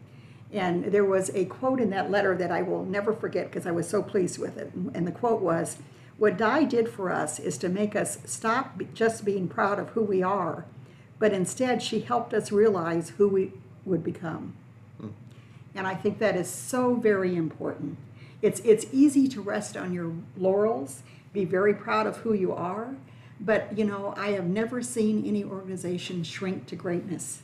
And 0.52 0.87
there 0.87 1.05
was 1.05 1.31
a 1.31 1.45
quote 1.45 1.81
in 1.81 1.90
that 1.90 2.11
letter 2.11 2.37
that 2.37 2.50
I 2.50 2.62
will 2.62 2.85
never 2.85 3.12
forget 3.12 3.47
because 3.47 3.67
I 3.67 3.71
was 3.71 3.88
so 3.88 4.02
pleased 4.02 4.38
with 4.38 4.57
it. 4.59 4.73
And 4.95 5.07
the 5.07 5.12
quote 5.12 5.40
was, 5.40 5.76
What 6.21 6.37
Di 6.37 6.65
did 6.65 6.91
for 6.91 7.11
us 7.11 7.39
is 7.39 7.57
to 7.57 7.71
make 7.71 7.97
us 7.97 8.19
stop 8.27 8.79
just 8.93 9.25
being 9.25 9.49
proud 9.49 9.79
of 9.79 9.89
who 9.91 10.03
we 10.03 10.23
are, 10.23 10.67
but 11.19 11.33
instead 11.33 11.83
she 11.83 12.00
helped 12.00 12.35
us 12.35 12.53
realize 12.53 13.15
who 13.17 13.27
we 13.27 13.53
would 13.87 14.05
become. 14.05 14.55
And 15.75 15.87
I 15.87 15.95
think 15.95 16.19
that 16.19 16.37
is 16.37 16.50
so 16.50 16.95
very 16.95 17.37
important. 17.37 17.97
It's, 18.43 18.61
it's 18.61 18.85
easy 18.93 19.28
to 19.28 19.41
rest 19.41 19.78
on 19.78 19.95
your 19.95 20.13
laurels, 20.37 21.02
be 21.33 21.47
very 21.47 21.73
proud 21.73 22.06
of 22.06 22.19
who 22.19 22.35
you 22.35 22.52
are, 22.52 22.95
but 23.41 23.78
you 23.78 23.87
know, 23.87 24.13
I 24.15 24.33
have 24.33 24.45
never 24.45 24.83
seen 24.83 25.26
any 25.26 25.43
organization 25.43 26.23
shrink 26.23 26.67
to 26.67 26.76
greatness. 26.76 27.41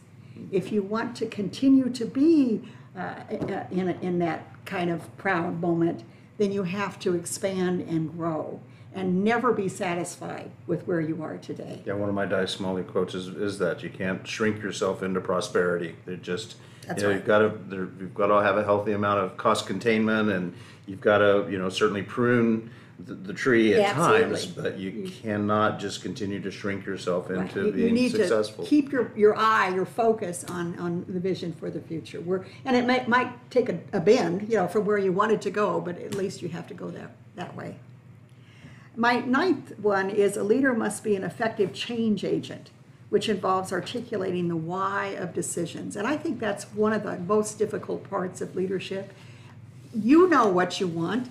If 0.53 0.71
you 0.71 0.83
want 0.83 1.17
to 1.17 1.27
continue 1.27 1.89
to 1.89 2.05
be 2.05 2.61
uh, 2.95 3.15
in, 3.31 3.89
in 4.03 4.19
that 4.19 4.47
kind 4.67 4.91
of 4.91 5.17
proud 5.17 5.63
moment, 5.63 6.05
then 6.39 6.53
you 6.53 6.63
have 6.65 6.99
to 7.01 7.15
expand 7.15 7.81
and 7.81 8.11
grow 8.17 8.61
and 8.95 9.23
never 9.23 9.53
be 9.53 9.69
satisfied 9.69 10.51
with 10.67 10.87
where 10.87 11.01
you 11.01 11.23
are 11.23 11.37
today. 11.37 11.83
Yeah, 11.85 11.93
one 11.95 12.09
of 12.09 12.15
my 12.15 12.25
Di 12.25 12.47
Smalley 12.47 12.83
quotes 12.83 13.15
is, 13.15 13.29
is 13.29 13.59
that 13.59 13.83
you 13.83 13.91
can't 13.91 14.27
shrink 14.27 14.63
yourself 14.63 15.03
into 15.03 15.21
prosperity. 15.21 15.97
It 16.07 16.23
just, 16.23 16.57
That's 16.87 17.03
you 17.03 17.09
know, 17.09 17.13
right. 17.13 17.17
you've 17.19 17.27
got 17.27 17.39
to, 17.41 17.93
you've 18.01 18.15
got 18.15 18.29
to 18.29 18.43
have 18.43 18.57
a 18.57 18.65
healthy 18.65 18.93
amount 18.93 19.21
of 19.21 19.37
cost 19.37 19.67
containment, 19.67 20.31
and 20.31 20.55
you've 20.87 21.03
got 21.03 21.19
to, 21.19 21.47
you 21.51 21.59
know, 21.59 21.69
certainly 21.69 22.03
prune 22.03 22.71
the, 22.99 23.15
the 23.15 23.33
tree 23.35 23.75
at 23.75 23.95
times, 23.95 24.33
absolutely. 24.47 24.63
but 24.63 24.79
you 24.81 25.11
cannot 25.23 25.79
just 25.79 26.03
continue 26.03 26.41
to 26.41 26.51
shrink 26.51 26.87
yourself 26.87 27.29
Right. 27.29 27.41
into 27.41 27.61
You- 27.61 27.67
you 27.67 27.73
being 27.73 27.95
need 27.95 28.13
successful. 28.13 28.65
to 28.65 28.71
keep 28.71 28.91
your, 28.91 29.13
your 29.15 29.37
eye, 29.37 29.69
your 29.75 29.85
focus 29.85 30.45
on, 30.49 30.79
on 30.79 31.05
the 31.09 31.21
vision 31.21 31.53
for 31.53 31.71
the 31.71 31.81
future. 31.81 32.21
We're, 32.21 32.47
and 32.65 32.75
it 32.75 32.87
might, 32.87 33.07
might 33.09 33.51
take 33.51 33.69
a, 33.69 33.79
a 33.93 34.01
bend, 34.01 34.49
you 34.49 34.57
know, 34.57 34.67
from 34.67 34.87
where 34.87 34.99
you 34.99 35.13
wanted 35.13 35.43
to 35.43 35.51
go, 35.51 35.81
but 35.81 35.99
at 36.01 36.15
least 36.15 36.41
you 36.41 36.49
have 36.49 36.67
to 36.69 36.75
go 36.75 36.91
that, 36.91 37.11
that 37.35 37.55
way. 37.55 37.77
My 38.97 39.21
ninth 39.21 39.79
one 39.79 40.09
is 40.09 40.39
a 40.39 40.43
leader 40.43 40.73
must 40.73 41.05
be 41.05 41.15
an 41.17 41.23
effective 41.23 41.75
change 41.75 42.25
agent, 42.25 42.71
which 43.11 43.29
involves 43.29 43.73
articulating 43.73 44.49
the 44.49 44.57
why 44.57 45.09
of 45.09 45.35
decisions. 45.35 45.97
And 45.97 46.07
I 46.09 46.17
think 46.17 46.41
that's 46.41 46.65
one 46.73 46.95
of 46.95 47.03
the 47.03 47.19
most 47.19 47.59
difficult 47.59 48.09
parts 48.09 48.41
of 48.41 48.57
leadership. 48.57 49.13
You 49.95 50.29
know 50.29 50.49
what 50.49 50.81
you 50.81 50.87
want, 50.87 51.29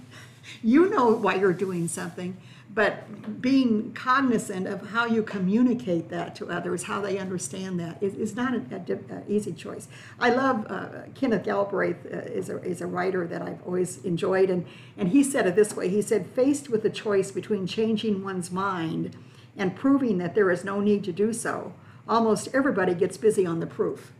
you 0.63 0.89
know 0.89 1.09
why 1.09 1.35
you're 1.35 1.53
doing 1.53 1.87
something, 1.87 2.37
but 2.73 3.41
being 3.41 3.93
cognizant 3.93 4.67
of 4.67 4.89
how 4.89 5.05
you 5.05 5.23
communicate 5.23 6.09
that 6.09 6.35
to 6.35 6.49
others, 6.49 6.83
how 6.83 6.99
they 6.99 7.17
understand 7.17 7.79
that, 7.79 8.01
is, 8.01 8.13
is 8.15 8.35
not 8.35 8.53
an 8.53 9.23
easy 9.29 9.53
choice. 9.53 9.87
I 10.19 10.31
love 10.31 10.65
uh, 10.69 10.87
Kenneth 11.13 11.45
Galbraith 11.45 12.05
uh, 12.05 12.17
is, 12.17 12.49
a, 12.49 12.61
is 12.63 12.81
a 12.81 12.87
writer 12.87 13.27
that 13.27 13.41
I've 13.41 13.61
always 13.65 14.03
enjoyed, 14.03 14.49
and, 14.49 14.65
and 14.97 15.09
he 15.09 15.23
said 15.23 15.47
it 15.47 15.55
this 15.55 15.75
way. 15.75 15.87
He 15.87 16.01
said, 16.01 16.27
faced 16.27 16.69
with 16.69 16.83
the 16.83 16.89
choice 16.89 17.31
between 17.31 17.65
changing 17.65 18.23
one's 18.23 18.51
mind 18.51 19.15
and 19.57 19.75
proving 19.75 20.17
that 20.17 20.35
there 20.35 20.51
is 20.51 20.65
no 20.65 20.81
need 20.81 21.03
to 21.05 21.13
do 21.13 21.31
so, 21.31 21.73
almost 22.09 22.49
everybody 22.53 22.93
gets 22.93 23.17
busy 23.17 23.45
on 23.45 23.59
the 23.59 23.67
proof. 23.67 24.11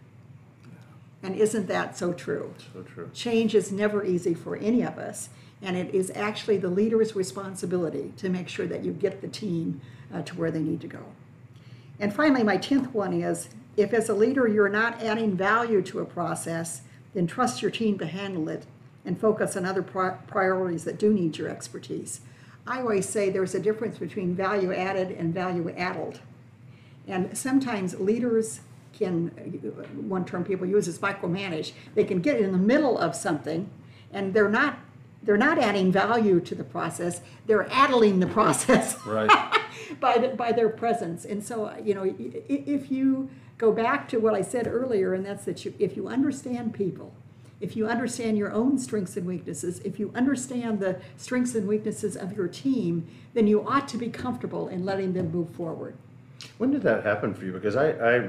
And 1.21 1.35
isn't 1.35 1.67
that 1.67 1.97
so 1.97 2.13
true? 2.13 2.53
so 2.73 2.83
true. 2.83 3.09
Change 3.13 3.55
is 3.55 3.71
never 3.71 4.05
easy 4.05 4.33
for 4.33 4.55
any 4.55 4.83
of 4.83 4.97
us, 4.97 5.29
and 5.61 5.75
it 5.75 5.93
is 5.93 6.11
actually 6.15 6.57
the 6.57 6.69
leader's 6.69 7.15
responsibility 7.15 8.13
to 8.17 8.29
make 8.29 8.47
sure 8.47 8.67
that 8.67 8.83
you 8.83 8.91
get 8.91 9.21
the 9.21 9.27
team 9.27 9.81
uh, 10.13 10.21
to 10.23 10.35
where 10.35 10.51
they 10.51 10.61
need 10.61 10.81
to 10.81 10.87
go. 10.87 11.03
And 11.99 12.13
finally, 12.13 12.43
my 12.43 12.57
10th 12.57 12.91
one 12.93 13.13
is 13.13 13.49
if 13.77 13.93
as 13.93 14.09
a 14.09 14.13
leader 14.13 14.47
you're 14.47 14.69
not 14.69 15.01
adding 15.01 15.35
value 15.35 15.81
to 15.83 15.99
a 15.99 16.05
process, 16.05 16.81
then 17.13 17.27
trust 17.27 17.61
your 17.61 17.71
team 17.71 17.97
to 17.99 18.05
handle 18.05 18.49
it 18.49 18.65
and 19.05 19.19
focus 19.19 19.55
on 19.55 19.65
other 19.65 19.83
pri- 19.83 20.17
priorities 20.27 20.83
that 20.83 20.97
do 20.97 21.13
need 21.13 21.37
your 21.37 21.49
expertise. 21.49 22.21
I 22.67 22.79
always 22.79 23.07
say 23.07 23.29
there's 23.29 23.55
a 23.55 23.59
difference 23.59 23.97
between 23.97 24.35
value 24.35 24.73
added 24.73 25.11
and 25.11 25.33
value 25.33 25.69
addled. 25.77 26.19
And 27.07 27.37
sometimes 27.37 27.99
leaders 27.99 28.61
can, 28.93 29.27
one 30.07 30.25
term 30.25 30.43
people 30.43 30.65
use 30.65 30.87
is 30.87 30.97
micromanage. 30.97 31.73
They 31.93 32.03
can 32.03 32.21
get 32.21 32.39
in 32.39 32.51
the 32.51 32.57
middle 32.57 32.97
of 32.97 33.15
something 33.15 33.69
and 34.11 34.33
they're 34.33 34.49
not, 34.49 34.79
they're 35.25 35.37
not 35.37 35.57
adding 35.57 35.91
value 35.91 36.39
to 36.39 36.55
the 36.55 36.63
process, 36.63 37.21
they're 37.47 37.67
addling 37.71 38.19
the 38.19 38.27
process 38.27 38.97
Right. 39.05 39.29
by, 39.99 40.17
the, 40.17 40.29
by 40.29 40.51
their 40.51 40.69
presence. 40.69 41.25
And 41.25 41.43
so, 41.43 41.75
you 41.83 41.93
know, 41.93 42.15
if 42.17 42.91
you 42.91 43.29
go 43.57 43.71
back 43.71 44.07
to 44.09 44.19
what 44.19 44.33
I 44.33 44.41
said 44.41 44.67
earlier, 44.67 45.13
and 45.13 45.25
that's 45.25 45.45
that 45.45 45.65
you, 45.65 45.73
if 45.79 45.97
you 45.97 46.07
understand 46.07 46.73
people, 46.73 47.13
if 47.61 47.75
you 47.75 47.87
understand 47.87 48.37
your 48.37 48.51
own 48.51 48.77
strengths 48.77 49.17
and 49.17 49.25
weaknesses, 49.25 49.79
if 49.79 49.99
you 49.99 50.11
understand 50.13 50.79
the 50.79 50.99
strengths 51.17 51.55
and 51.55 51.67
weaknesses 51.67 52.15
of 52.15 52.33
your 52.33 52.47
team, 52.47 53.07
then 53.33 53.47
you 53.47 53.67
ought 53.67 53.87
to 53.89 53.97
be 53.97 54.09
comfortable 54.09 54.67
in 54.67 54.85
letting 54.85 55.13
them 55.13 55.31
move 55.31 55.49
forward. 55.51 55.95
When 56.57 56.71
did 56.71 56.83
that 56.83 57.03
happen 57.03 57.33
for 57.33 57.45
you? 57.45 57.53
Because 57.53 57.75
I, 57.75 57.91
I, 57.91 58.17
uh, 58.19 58.21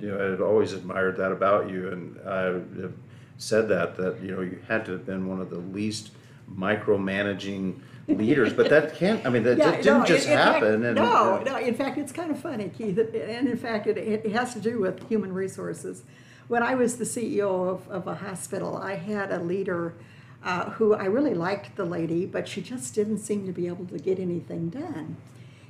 you 0.00 0.10
know, 0.10 0.32
I've 0.32 0.42
always 0.42 0.72
admired 0.72 1.16
that 1.16 1.32
about 1.32 1.70
you, 1.70 1.90
and 1.90 2.18
I 2.26 2.42
have 2.42 2.92
said 3.38 3.68
that 3.68 3.96
that 3.96 4.20
you 4.20 4.32
know 4.34 4.42
you 4.42 4.58
had 4.68 4.84
to 4.86 4.92
have 4.92 5.06
been 5.06 5.26
one 5.28 5.40
of 5.40 5.48
the 5.50 5.56
least 5.58 6.10
micromanaging 6.52 7.78
leaders. 8.08 8.52
but 8.52 8.68
that 8.70 8.94
can't. 8.94 9.24
I 9.26 9.30
mean, 9.30 9.42
that 9.44 9.58
Yeah, 9.58 9.76
didn't 9.76 9.84
no, 10.00 10.04
just 10.04 10.26
in- 10.26 10.32
in 10.32 10.38
fact- 10.38 10.54
happen. 10.62 10.84
and, 10.84 10.94
no, 10.96 11.36
and- 11.36 11.44
no. 11.46 11.58
In 11.58 11.74
fact, 11.74 11.98
it's 11.98 12.12
kind 12.12 12.30
of 12.30 12.38
funny, 12.38 12.68
Keith, 12.70 12.98
and 12.98 13.48
in 13.48 13.56
fact, 13.56 13.86
it, 13.86 13.96
it 13.98 14.30
has 14.32 14.54
to 14.54 14.60
do 14.60 14.78
with 14.80 15.08
human 15.08 15.32
resources. 15.32 16.02
When 16.48 16.62
I 16.62 16.74
was 16.74 16.96
the 16.96 17.04
CEO 17.04 17.68
of, 17.68 17.86
of 17.90 18.06
a 18.06 18.14
hospital, 18.14 18.76
I 18.78 18.94
had 18.94 19.30
a 19.30 19.38
leader 19.38 19.92
uh, 20.42 20.70
who 20.70 20.94
I 20.94 21.04
really 21.04 21.34
liked 21.34 21.76
the 21.76 21.84
lady, 21.84 22.24
but 22.24 22.48
she 22.48 22.62
just 22.62 22.94
didn't 22.94 23.18
seem 23.18 23.44
to 23.46 23.52
be 23.52 23.66
able 23.66 23.84
to 23.86 23.98
get 23.98 24.18
anything 24.18 24.70
done. 24.70 25.16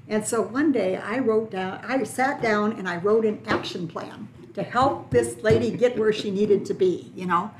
And 0.07 0.25
so 0.27 0.41
one 0.41 0.71
day 0.71 0.97
I 0.97 1.19
wrote 1.19 1.51
down, 1.51 1.81
I 1.87 2.05
sat 2.05 2.41
down 2.41 2.73
and 2.73 2.89
I 2.89 2.97
wrote 2.99 3.25
an 3.27 3.43
action 3.47 3.89
plan 3.89 4.29
to 4.59 4.65
help 4.65 5.11
this 5.11 5.43
lady 5.43 5.71
get 5.71 5.97
where 5.97 6.13
she 6.13 6.31
needed 6.31 6.67
to 6.67 6.75
be, 6.75 7.13
you 7.15 7.27
know? 7.27 7.51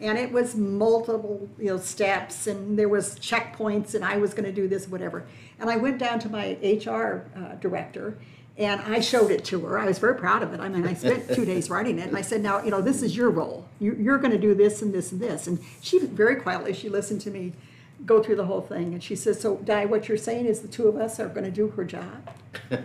And 0.00 0.18
it 0.18 0.30
was 0.30 0.54
multiple, 0.54 1.48
you 1.58 1.66
know, 1.66 1.78
steps 1.78 2.46
and 2.46 2.78
there 2.78 2.88
was 2.88 3.18
checkpoints 3.18 3.94
and 3.94 4.04
I 4.04 4.18
was 4.18 4.34
gonna 4.34 4.52
do 4.52 4.68
this, 4.68 4.88
whatever. 4.88 5.26
And 5.58 5.70
I 5.70 5.76
went 5.76 5.98
down 5.98 6.18
to 6.20 6.28
my 6.28 6.56
HR 6.62 7.26
uh, 7.36 7.54
director 7.60 8.18
and 8.56 8.80
I 8.80 9.00
showed 9.00 9.30
it 9.30 9.44
to 9.46 9.60
her. 9.60 9.78
I 9.78 9.86
was 9.86 9.98
very 9.98 10.16
proud 10.16 10.42
of 10.42 10.52
it. 10.52 10.60
I 10.60 10.68
mean, 10.68 10.86
I 10.86 10.94
spent 10.94 11.32
two 11.32 11.44
days 11.44 11.70
writing 11.70 11.98
it 11.98 12.08
and 12.08 12.16
I 12.16 12.22
said, 12.22 12.42
now, 12.42 12.62
you 12.62 12.70
know, 12.70 12.80
this 12.80 13.02
is 13.02 13.16
your 13.16 13.30
role. 13.30 13.66
You, 13.78 13.94
you're 13.94 14.18
gonna 14.18 14.38
do 14.38 14.54
this 14.54 14.82
and 14.82 14.92
this 14.92 15.12
and 15.12 15.20
this. 15.20 15.46
And 15.46 15.60
she 15.80 15.98
very 16.00 16.36
quietly, 16.36 16.72
she 16.72 16.88
listened 16.88 17.20
to 17.22 17.30
me 17.30 17.52
go 18.06 18.22
through 18.22 18.36
the 18.36 18.46
whole 18.46 18.60
thing 18.60 18.92
and 18.94 19.02
she 19.02 19.16
says, 19.16 19.40
so 19.40 19.56
Di, 19.56 19.84
what 19.84 20.08
you're 20.08 20.16
saying 20.18 20.46
is 20.46 20.60
the 20.60 20.68
two 20.68 20.88
of 20.88 20.96
us 20.96 21.18
are 21.18 21.28
gonna 21.28 21.50
do 21.50 21.68
her 21.68 21.84
job? 21.84 22.30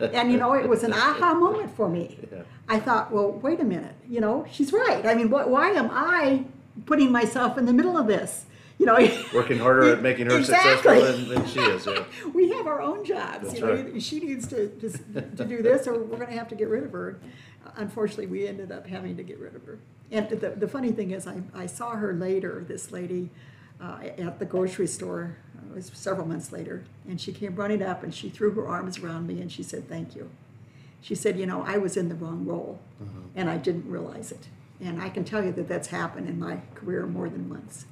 And 0.00 0.30
you 0.30 0.38
know, 0.38 0.52
it 0.54 0.68
was 0.68 0.82
an 0.82 0.92
aha 0.92 1.34
moment 1.34 1.74
for 1.76 1.88
me. 1.88 2.18
Yeah. 2.30 2.42
I 2.68 2.78
thought, 2.78 3.10
well, 3.12 3.30
wait 3.32 3.60
a 3.60 3.64
minute, 3.64 3.94
you 4.08 4.20
know, 4.20 4.46
she's 4.50 4.72
right. 4.72 5.04
I 5.06 5.14
mean, 5.14 5.28
wh- 5.28 5.48
why 5.48 5.70
am 5.70 5.88
I 5.90 6.44
putting 6.86 7.10
myself 7.10 7.56
in 7.58 7.66
the 7.66 7.72
middle 7.72 7.96
of 7.96 8.06
this? 8.06 8.44
You 8.78 8.86
know, 8.86 8.96
Working 9.34 9.58
harder 9.58 9.92
at 9.92 10.02
making 10.02 10.26
her 10.26 10.38
Exactly. 10.38 10.98
successful 11.00 11.34
than, 11.34 11.42
than 11.42 11.46
she 11.46 11.60
is. 11.60 11.86
Yeah. 11.86 12.04
we 12.34 12.50
have 12.50 12.66
our 12.66 12.80
own 12.80 13.04
jobs. 13.04 13.44
That's 13.48 13.60
you 13.60 13.66
know, 13.66 13.74
right. 13.74 14.02
she 14.02 14.20
needs 14.20 14.46
to, 14.48 14.68
to 14.80 14.88
to 15.22 15.44
do 15.44 15.62
this, 15.62 15.86
or 15.86 15.98
we're 15.98 16.16
going 16.16 16.30
to 16.30 16.36
have 16.38 16.48
to 16.48 16.54
get 16.56 16.68
rid 16.68 16.84
of 16.84 16.92
her. 16.92 17.20
Unfortunately, 17.76 18.26
we 18.26 18.46
ended 18.48 18.72
up 18.72 18.86
having 18.86 19.16
to 19.16 19.22
get 19.22 19.38
rid 19.38 19.54
of 19.54 19.64
her. 19.64 19.78
And 20.10 20.28
the, 20.28 20.50
the 20.50 20.68
funny 20.68 20.90
thing 20.90 21.12
is, 21.12 21.26
I, 21.26 21.42
I 21.54 21.66
saw 21.66 21.90
her 21.92 22.12
later. 22.12 22.64
This 22.66 22.90
lady 22.90 23.30
uh, 23.82 23.98
at 24.18 24.38
the 24.38 24.44
grocery 24.44 24.86
store. 24.86 25.36
It 25.70 25.74
was 25.74 25.90
several 25.94 26.26
months 26.26 26.52
later, 26.52 26.84
and 27.08 27.20
she 27.20 27.32
came 27.32 27.54
running 27.56 27.82
up 27.82 28.02
and 28.02 28.14
she 28.14 28.28
threw 28.28 28.50
her 28.52 28.66
arms 28.68 28.98
around 28.98 29.26
me 29.26 29.40
and 29.40 29.50
she 29.50 29.62
said, 29.62 29.88
"Thank 29.88 30.14
you." 30.14 30.30
She 31.00 31.14
said, 31.14 31.38
"You 31.38 31.46
know, 31.46 31.62
I 31.66 31.78
was 31.78 31.96
in 31.96 32.08
the 32.08 32.14
wrong 32.14 32.44
role, 32.46 32.78
and 33.34 33.48
I 33.50 33.56
didn't 33.56 33.90
realize 33.90 34.30
it." 34.32 34.48
And 34.80 35.00
I 35.00 35.08
can 35.08 35.24
tell 35.24 35.44
you 35.44 35.52
that 35.52 35.68
that's 35.68 35.88
happened 35.88 36.28
in 36.28 36.38
my 36.38 36.60
career 36.74 37.06
more 37.06 37.28
than 37.28 37.48
once. 37.48 37.86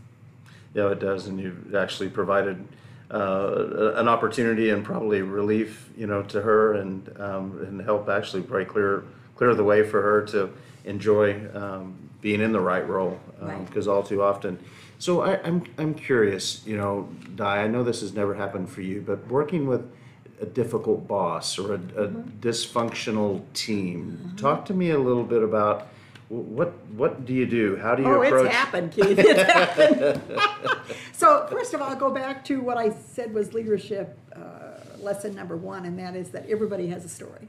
Yeah, 0.74 0.90
it 0.90 1.00
does, 1.00 1.26
and 1.26 1.40
you've 1.40 1.74
actually 1.74 2.08
provided 2.10 2.64
uh, 3.10 3.92
an 3.96 4.06
opportunity 4.08 4.70
and 4.70 4.84
probably 4.84 5.22
relief, 5.22 5.90
you 5.96 6.06
know, 6.06 6.22
to 6.24 6.42
her, 6.42 6.74
and 6.74 7.08
um, 7.20 7.58
and 7.66 7.80
help 7.80 8.08
actually 8.08 8.42
probably 8.42 8.66
clear 8.66 9.04
clear 9.36 9.54
the 9.54 9.64
way 9.64 9.82
for 9.82 10.02
her 10.02 10.22
to 10.26 10.50
enjoy 10.84 11.40
um, 11.54 11.94
being 12.20 12.40
in 12.42 12.52
the 12.52 12.60
right 12.60 12.86
role, 12.86 13.18
Right. 13.40 13.64
because 13.66 13.88
all 13.88 14.02
too 14.02 14.22
often. 14.22 14.58
So 15.00 15.22
I, 15.22 15.40
I'm 15.42 15.64
I'm 15.78 15.94
curious, 15.94 16.62
you 16.66 16.76
know, 16.76 17.08
Di. 17.34 17.62
I 17.64 17.66
know 17.68 17.82
this 17.82 18.02
has 18.02 18.12
never 18.12 18.34
happened 18.34 18.68
for 18.70 18.82
you, 18.82 19.00
but 19.00 19.26
working 19.28 19.66
with 19.66 19.90
a 20.42 20.46
difficult 20.46 21.08
boss 21.08 21.58
or 21.58 21.72
a, 21.72 21.74
a 21.74 21.78
Mm-hmm. 22.08 22.38
dysfunctional 22.40 23.42
team, 23.54 24.34
talk 24.36 24.64
to 24.66 24.74
me 24.74 24.90
a 24.90 24.98
little 24.98 25.24
bit 25.24 25.42
about. 25.42 25.86
wh- 26.28 26.46
What 26.58 26.72
what 27.00 27.24
do 27.24 27.32
you 27.32 27.46
do? 27.46 27.76
How 27.76 27.94
do 27.94 28.02
you 28.02 28.08
Oh, 28.14 28.22
approach? 28.22 28.46
it's 28.46 28.54
happened, 28.54 28.92
Keith. 28.92 29.18
It's 29.18 29.52
happened. 29.60 30.20
so 31.12 31.46
first 31.50 31.72
of 31.74 31.80
all, 31.80 31.88
I'll 31.88 31.96
go 31.96 32.10
back 32.10 32.44
to 32.46 32.60
what 32.60 32.76
I 32.76 32.90
said 32.90 33.32
was 33.32 33.54
leadership 33.54 34.18
uh, 34.36 34.98
lesson 35.00 35.34
number 35.34 35.56
one, 35.56 35.86
and 35.86 35.98
that 35.98 36.14
is 36.14 36.28
that 36.32 36.44
everybody 36.48 36.88
has 36.88 37.06
a 37.06 37.08
story, 37.08 37.48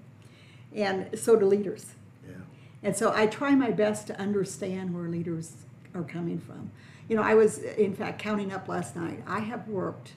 and 0.74 1.20
so 1.20 1.36
do 1.36 1.46
leaders. 1.46 1.86
Yeah. 2.26 2.36
And 2.82 2.96
so 2.96 3.12
I 3.14 3.28
try 3.28 3.56
my 3.56 3.72
best 3.72 4.08
to 4.08 4.18
understand 4.18 4.94
where 4.96 5.10
leaders 5.10 5.48
are 5.94 6.04
coming 6.04 6.40
from. 6.40 6.72
You 7.08 7.16
know, 7.16 7.24
I 7.24 7.34
was 7.34 7.60
in 7.60 7.96
fact 7.96 8.20
counting 8.20 8.54
up 8.54 8.68
last 8.68 8.96
night. 8.96 9.24
I 9.28 9.40
have 9.40 9.68
worked 9.68 10.14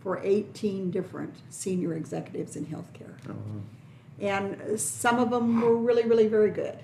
for 0.00 0.20
18 0.22 0.90
different 0.90 1.34
senior 1.50 1.94
executives 1.94 2.56
in 2.56 2.66
healthcare. 2.66 3.14
And 4.20 4.80
some 4.80 5.18
of 5.18 5.30
them 5.30 5.60
were 5.60 5.76
really, 5.76 6.04
really 6.04 6.26
very 6.26 6.50
good, 6.50 6.78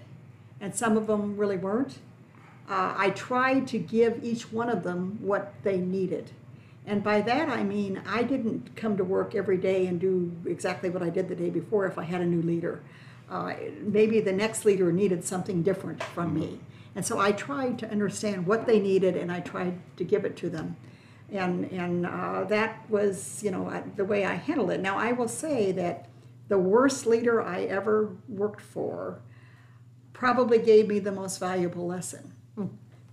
and 0.60 0.74
some 0.74 0.96
of 0.96 1.06
them 1.06 1.36
really 1.36 1.56
weren't. 1.56 1.98
Uh, 2.68 2.94
I 2.96 3.10
tried 3.10 3.66
to 3.68 3.78
give 3.78 4.22
each 4.24 4.52
one 4.52 4.68
of 4.68 4.84
them 4.84 5.18
what 5.20 5.52
they 5.62 5.78
needed. 5.78 6.30
And 6.86 7.02
by 7.02 7.20
that 7.22 7.48
I 7.48 7.62
mean 7.62 8.02
I 8.06 8.22
didn't 8.22 8.76
come 8.76 8.96
to 8.96 9.04
work 9.04 9.34
every 9.34 9.56
day 9.56 9.86
and 9.86 10.00
do 10.00 10.32
exactly 10.46 10.90
what 10.90 11.02
I 11.02 11.10
did 11.10 11.28
the 11.28 11.34
day 11.34 11.50
before 11.50 11.86
if 11.86 11.98
I 11.98 12.04
had 12.04 12.20
a 12.20 12.26
new 12.26 12.42
leader. 12.42 12.82
Uh, 13.30 13.54
maybe 13.80 14.20
the 14.20 14.32
next 14.32 14.64
leader 14.64 14.92
needed 14.92 15.24
something 15.24 15.62
different 15.62 16.02
from 16.02 16.34
me. 16.34 16.60
And 16.96 17.04
so 17.04 17.18
I 17.18 17.32
tried 17.32 17.78
to 17.80 17.90
understand 17.90 18.46
what 18.46 18.66
they 18.66 18.78
needed 18.78 19.16
and 19.16 19.32
I 19.32 19.40
tried 19.40 19.78
to 19.96 20.04
give 20.04 20.24
it 20.24 20.36
to 20.38 20.50
them. 20.50 20.76
And, 21.30 21.64
and 21.72 22.06
uh, 22.06 22.44
that 22.44 22.88
was, 22.88 23.42
you 23.42 23.50
know, 23.50 23.82
the 23.96 24.04
way 24.04 24.24
I 24.24 24.34
handled 24.34 24.70
it. 24.70 24.80
Now, 24.80 24.98
I 24.98 25.12
will 25.12 25.28
say 25.28 25.72
that 25.72 26.08
the 26.48 26.58
worst 26.58 27.06
leader 27.06 27.42
I 27.42 27.62
ever 27.62 28.14
worked 28.28 28.60
for 28.60 29.20
probably 30.12 30.58
gave 30.58 30.86
me 30.86 31.00
the 31.00 31.10
most 31.10 31.38
valuable 31.38 31.86
lesson 31.86 32.34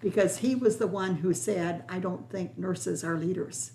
because 0.02 0.38
he 0.38 0.56
was 0.56 0.78
the 0.78 0.88
one 0.88 1.17
who 1.17 1.34
said, 1.34 1.84
I 1.88 2.00
don't 2.00 2.30
think 2.30 2.58
nurses 2.58 3.04
are 3.04 3.17
leaders. 3.17 3.72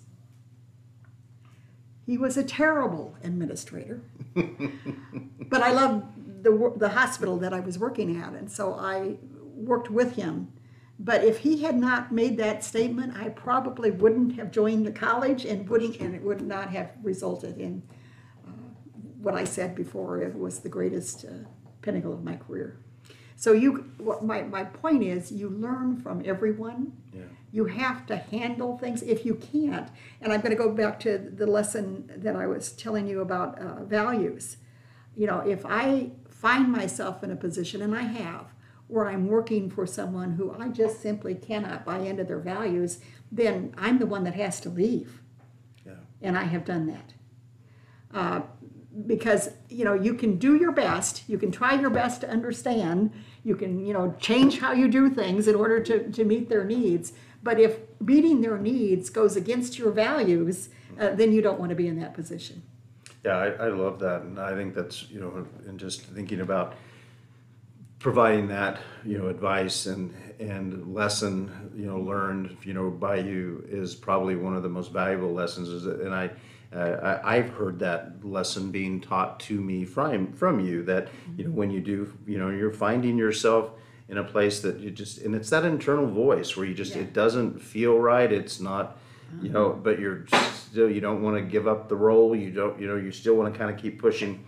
He 2.05 2.17
was 2.17 2.37
a 2.37 2.43
terrible 2.43 3.15
administrator. 3.23 4.01
but 4.35 5.61
I 5.61 5.71
loved 5.71 6.43
the, 6.43 6.73
the 6.77 6.89
hospital 6.89 7.37
that 7.39 7.53
I 7.53 7.59
was 7.59 7.79
working 7.79 8.17
at, 8.17 8.33
and 8.33 8.51
so 8.51 8.73
I 8.73 9.17
worked 9.57 9.89
with 9.89 10.15
him. 10.15 10.53
But 10.99 11.23
if 11.23 11.39
he 11.39 11.61
had 11.61 11.77
not 11.77 12.11
made 12.11 12.37
that 12.37 12.63
statement, 12.63 13.15
I 13.15 13.29
probably 13.29 13.91
wouldn't 13.91 14.35
have 14.37 14.51
joined 14.51 14.85
the 14.85 14.91
college 14.91 15.45
and 15.45 15.69
wouldn't, 15.69 15.99
and 15.99 16.15
it 16.15 16.23
would 16.23 16.41
not 16.41 16.71
have 16.71 16.91
resulted 17.03 17.57
in 17.59 17.83
uh, 18.47 18.51
what 19.21 19.35
I 19.35 19.43
said 19.43 19.75
before. 19.75 20.21
It 20.21 20.35
was 20.35 20.59
the 20.59 20.69
greatest 20.69 21.25
uh, 21.25 21.47
pinnacle 21.81 22.13
of 22.13 22.23
my 22.23 22.35
career. 22.35 22.79
So 23.35 23.51
you, 23.51 23.91
what 23.99 24.23
my, 24.23 24.41
my 24.41 24.63
point 24.63 25.03
is, 25.03 25.31
you 25.31 25.49
learn 25.49 25.97
from 25.97 26.23
everyone. 26.25 26.93
Yeah. 27.13 27.21
You 27.51 27.65
have 27.65 28.07
to 28.07 28.17
handle 28.17 28.79
things 28.79 29.03
if 29.03 29.23
you 29.23 29.35
can't. 29.35 29.89
And 30.19 30.33
I'm 30.33 30.41
going 30.41 30.57
to 30.57 30.63
go 30.63 30.71
back 30.71 30.99
to 31.01 31.19
the 31.19 31.45
lesson 31.45 32.11
that 32.17 32.35
I 32.35 32.47
was 32.47 32.71
telling 32.71 33.07
you 33.07 33.21
about 33.21 33.59
uh, 33.59 33.83
values. 33.83 34.57
You 35.15 35.27
know, 35.27 35.39
if 35.39 35.63
I 35.65 36.11
find 36.27 36.71
myself 36.71 37.23
in 37.23 37.29
a 37.31 37.35
position, 37.35 37.83
and 37.83 37.95
I 37.95 38.01
have, 38.01 38.47
where 38.87 39.07
I'm 39.07 39.27
working 39.27 39.69
for 39.69 39.85
someone 39.85 40.31
who 40.31 40.55
I 40.57 40.69
just 40.69 41.01
simply 41.01 41.35
cannot 41.35 41.85
buy 41.85 41.99
into 41.99 42.23
their 42.23 42.39
values, 42.39 42.99
then 43.31 43.73
I'm 43.77 43.99
the 43.99 44.05
one 44.05 44.23
that 44.23 44.35
has 44.35 44.59
to 44.61 44.69
leave. 44.69 45.21
Yeah. 45.85 45.93
And 46.21 46.37
I 46.37 46.43
have 46.43 46.65
done 46.65 46.87
that. 46.87 47.13
Uh, 48.13 48.41
because 49.05 49.51
you 49.69 49.85
know 49.85 49.93
you 49.93 50.15
can 50.15 50.39
do 50.39 50.55
your 50.55 50.71
best 50.71 51.21
you 51.27 51.37
can 51.37 51.51
try 51.51 51.79
your 51.79 51.91
best 51.91 52.21
to 52.21 52.29
understand 52.29 53.11
you 53.43 53.55
can 53.55 53.85
you 53.85 53.93
know 53.93 54.15
change 54.19 54.57
how 54.57 54.71
you 54.71 54.87
do 54.87 55.07
things 55.07 55.47
in 55.47 55.53
order 55.53 55.79
to, 55.79 56.09
to 56.11 56.23
meet 56.23 56.49
their 56.49 56.63
needs 56.63 57.13
but 57.43 57.59
if 57.59 57.77
meeting 57.99 58.41
their 58.41 58.57
needs 58.57 59.11
goes 59.11 59.35
against 59.35 59.77
your 59.77 59.91
values 59.91 60.69
uh, 60.99 61.09
then 61.11 61.31
you 61.31 61.43
don't 61.43 61.59
want 61.59 61.69
to 61.69 61.75
be 61.75 61.87
in 61.87 61.99
that 61.99 62.15
position 62.15 62.63
Yeah, 63.23 63.37
I, 63.37 63.47
I 63.47 63.67
love 63.69 63.99
that, 63.99 64.21
and 64.21 64.39
I 64.39 64.53
think 64.55 64.73
that's 64.73 65.09
you 65.09 65.19
know, 65.19 65.45
and 65.67 65.79
just 65.79 66.01
thinking 66.01 66.41
about 66.41 66.75
providing 67.99 68.47
that 68.47 68.79
you 69.05 69.17
know 69.17 69.27
advice 69.27 69.85
and 69.87 70.13
and 70.39 70.93
lesson 70.93 71.71
you 71.75 71.85
know 71.85 71.99
learned 71.99 72.55
you 72.63 72.73
know 72.73 72.89
by 72.89 73.15
you 73.17 73.65
is 73.69 73.95
probably 73.95 74.35
one 74.35 74.55
of 74.55 74.63
the 74.63 74.69
most 74.69 74.91
valuable 74.91 75.33
lessons. 75.33 75.69
Is 75.69 75.85
and 75.85 76.13
I. 76.13 76.29
Uh, 76.75 77.19
I, 77.23 77.37
I've 77.37 77.49
heard 77.51 77.79
that 77.79 78.25
lesson 78.25 78.71
being 78.71 78.99
taught 78.99 79.39
to 79.39 79.53
me 79.53 79.85
from 79.85 80.33
from 80.33 80.59
you 80.59 80.83
that 80.83 81.07
you 81.37 81.45
know 81.45 81.51
when 81.51 81.71
you 81.71 81.79
do 81.79 82.13
you 82.27 82.37
know 82.37 82.49
you're 82.49 82.73
finding 82.73 83.17
yourself 83.17 83.71
in 84.09 84.17
a 84.17 84.23
place 84.25 84.59
that 84.59 84.77
you 84.81 84.91
just 84.91 85.19
and 85.19 85.33
it's 85.33 85.49
that 85.49 85.63
internal 85.63 86.05
voice 86.05 86.57
where 86.57 86.65
you 86.65 86.73
just 86.73 86.93
Yeah. 86.93 87.03
it 87.03 87.13
doesn't 87.13 87.61
feel 87.61 87.97
right 87.97 88.29
it's 88.29 88.59
not 88.59 88.97
you 89.41 89.47
know 89.47 89.69
but 89.81 89.97
you're 89.97 90.25
still 90.55 90.91
you 90.91 90.99
don't 90.99 91.21
want 91.21 91.37
to 91.37 91.41
give 91.41 91.69
up 91.69 91.87
the 91.87 91.95
role 91.95 92.35
you 92.35 92.51
don't 92.51 92.77
you 92.81 92.85
know 92.87 92.97
you 92.97 93.13
still 93.13 93.35
want 93.35 93.53
to 93.53 93.57
kind 93.57 93.73
of 93.73 93.81
keep 93.81 93.97
pushing 93.97 94.43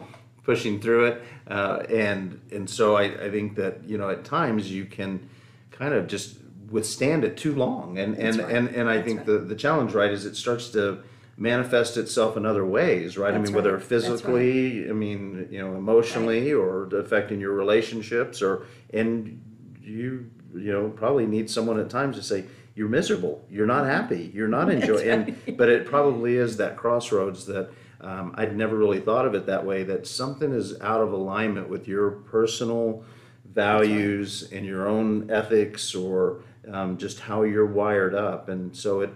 pushing 0.50 0.80
through 0.80 1.06
it 1.06 1.22
uh, 1.48 1.84
and 1.90 2.42
and 2.52 2.68
so 2.68 2.96
I, 2.96 3.04
I 3.26 3.30
think 3.30 3.56
that 3.56 3.84
you 3.86 3.98
know 4.00 4.10
at 4.10 4.26
times 4.26 4.72
you 4.72 4.86
can 4.86 5.30
kind 5.70 5.94
of 5.94 6.08
just 6.08 6.38
withstand 6.72 7.24
it 7.24 7.38
too 7.38 7.54
long 7.54 8.00
and 8.00 8.18
and 8.18 8.38
right. 8.38 8.56
and, 8.56 8.68
and 8.70 8.90
I 8.90 8.96
That's 8.96 9.08
think 9.08 9.18
right. 9.20 9.28
the 9.28 9.38
the 9.52 9.56
challenge 9.56 9.94
right 9.94 10.12
is 10.12 10.26
it 10.26 10.36
starts 10.36 10.70
to 10.70 11.04
manifest 11.38 11.98
itself 11.98 12.36
in 12.36 12.48
other 12.48 12.66
ways 12.66 13.16
right 13.16 13.32
I 13.34 13.38
That's 13.38 13.50
mean 13.50 13.56
whether 13.58 13.74
right. 13.74 13.80
Right. 13.80 13.88
physically 13.88 14.90
I 14.90 14.94
mean 14.94 15.48
you 15.52 15.60
know 15.62 15.76
emotionally 15.76 16.52
or 16.52 16.86
affecting 16.96 17.40
your 17.40 17.54
relationships 17.54 18.42
or 18.42 18.66
and 18.92 19.40
you 19.84 20.32
you 20.56 20.72
know 20.72 20.90
probably 20.90 21.28
need 21.28 21.48
someone 21.48 21.80
at 21.80 21.92
times 21.92 22.16
to 22.16 22.24
say 22.24 22.46
you're 22.74 22.90
miserable 22.90 23.46
you're 23.52 23.68
not 23.68 23.86
happy 23.86 24.32
you're 24.34 24.54
not 24.60 24.72
enjoying 24.72 25.10
and 25.48 25.58
but 25.60 25.70
it 25.70 25.86
probably 25.86 26.38
is 26.38 26.58
that 26.58 26.76
crossroads 26.76 27.46
that 27.46 27.70
um, 28.02 28.34
I'd 28.38 28.56
never 28.56 28.78
really 28.78 29.02
thought 29.02 29.26
of 29.26 29.36
it 29.36 29.46
that 29.48 29.66
way 29.66 29.84
that 29.84 30.08
something 30.08 30.54
is 30.54 30.80
out 30.82 31.02
of 31.02 31.12
alignment 31.12 31.70
with 31.70 31.88
your 31.88 32.12
personal 32.12 33.04
values 33.46 34.50
and 34.52 34.66
your 34.66 34.88
own 34.88 35.30
ethics 35.30 35.94
or 35.94 36.42
um, 36.72 36.98
just 36.98 37.20
how 37.20 37.44
you're 37.44 37.66
wired 37.66 38.16
up. 38.16 38.48
And 38.48 38.76
so 38.76 39.02
it 39.02 39.10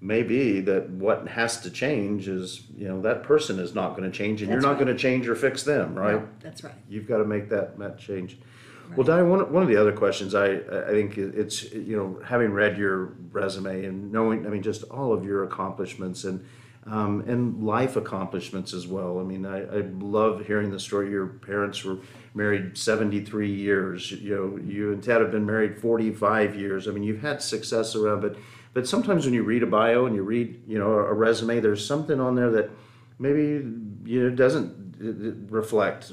may 0.00 0.22
be 0.22 0.60
that 0.60 0.88
what 0.90 1.28
has 1.28 1.60
to 1.62 1.70
change 1.70 2.28
is, 2.28 2.62
you 2.76 2.88
know, 2.88 3.00
that 3.02 3.22
person 3.22 3.58
is 3.58 3.74
not 3.74 3.96
going 3.96 4.10
to 4.10 4.16
change 4.16 4.40
and 4.40 4.50
That's 4.50 4.62
you're 4.62 4.62
not 4.62 4.78
right. 4.78 4.84
going 4.84 4.96
to 4.96 5.02
change 5.02 5.28
or 5.28 5.34
fix 5.34 5.62
them, 5.62 5.94
right? 5.94 6.20
No, 6.20 6.28
That's 6.40 6.64
right. 6.64 6.74
You've 6.88 7.06
got 7.06 7.18
to 7.18 7.24
make 7.24 7.50
that, 7.50 7.78
that 7.78 7.98
change. 7.98 8.38
Well, 8.96 9.04
Diane, 9.04 9.28
one, 9.30 9.50
one 9.52 9.62
of 9.62 9.68
the 9.68 9.76
other 9.76 9.92
questions 9.92 10.34
I, 10.34 10.56
I 10.56 10.90
think 10.90 11.16
it's, 11.18 11.72
you 11.72 11.96
know, 11.96 12.20
having 12.24 12.52
read 12.52 12.76
your 12.78 13.14
resume 13.32 13.86
and 13.86 14.12
knowing, 14.12 14.46
I 14.46 14.50
mean, 14.50 14.62
just 14.62 14.84
all 14.84 15.12
of 15.12 15.24
your 15.24 15.44
accomplishments 15.44 16.24
and, 16.24 16.44
um, 16.86 17.24
and 17.26 17.64
life 17.64 17.96
accomplishments 17.96 18.74
as 18.74 18.86
well. 18.86 19.18
I 19.18 19.22
mean, 19.22 19.46
I, 19.46 19.62
I 19.62 19.80
love 19.98 20.46
hearing 20.46 20.70
the 20.70 20.78
story. 20.78 21.10
Your 21.10 21.26
parents 21.26 21.82
were 21.82 21.98
married 22.34 22.76
73 22.76 23.50
years. 23.50 24.10
You 24.10 24.34
know, 24.34 24.56
you 24.62 24.92
and 24.92 25.02
Ted 25.02 25.20
have 25.20 25.30
been 25.30 25.46
married 25.46 25.80
45 25.80 26.56
years. 26.56 26.86
I 26.86 26.90
mean, 26.90 27.02
you've 27.02 27.22
had 27.22 27.40
success 27.40 27.94
around, 27.94 28.20
but, 28.20 28.36
but 28.74 28.86
sometimes 28.86 29.24
when 29.24 29.32
you 29.32 29.44
read 29.44 29.62
a 29.62 29.66
bio 29.66 30.04
and 30.04 30.14
you 30.14 30.22
read, 30.22 30.62
you 30.66 30.78
know, 30.78 30.90
a 30.90 31.12
resume, 31.12 31.60
there's 31.60 31.86
something 31.86 32.20
on 32.20 32.34
there 32.34 32.50
that 32.50 32.70
maybe, 33.18 33.66
you 34.04 34.22
know, 34.22 34.30
doesn't 34.30 35.46
reflect 35.50 36.12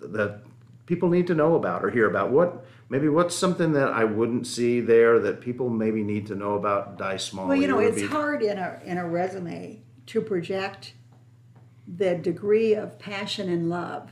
that 0.00 0.40
people 0.86 1.08
need 1.10 1.26
to 1.28 1.34
know 1.34 1.54
about 1.54 1.84
or 1.84 1.90
hear 1.90 2.08
about 2.08 2.30
what 2.30 2.64
maybe 2.88 3.08
what's 3.08 3.36
something 3.36 3.72
that 3.72 3.88
I 3.88 4.04
wouldn't 4.04 4.46
see 4.46 4.80
there 4.80 5.18
that 5.20 5.40
people 5.40 5.68
maybe 5.68 6.02
need 6.02 6.26
to 6.28 6.34
know 6.34 6.54
about 6.54 6.96
Di 6.96 7.18
Smalley. 7.18 7.48
Well, 7.48 7.58
you 7.58 7.68
know, 7.68 7.78
it's 7.78 8.00
be- 8.00 8.06
hard 8.06 8.42
in 8.42 8.58
a, 8.58 8.80
in 8.84 8.96
a 8.96 9.06
resume 9.06 9.82
to 10.08 10.20
project 10.20 10.94
the 11.86 12.14
degree 12.14 12.74
of 12.74 12.98
passion 12.98 13.48
and 13.48 13.70
love 13.70 14.10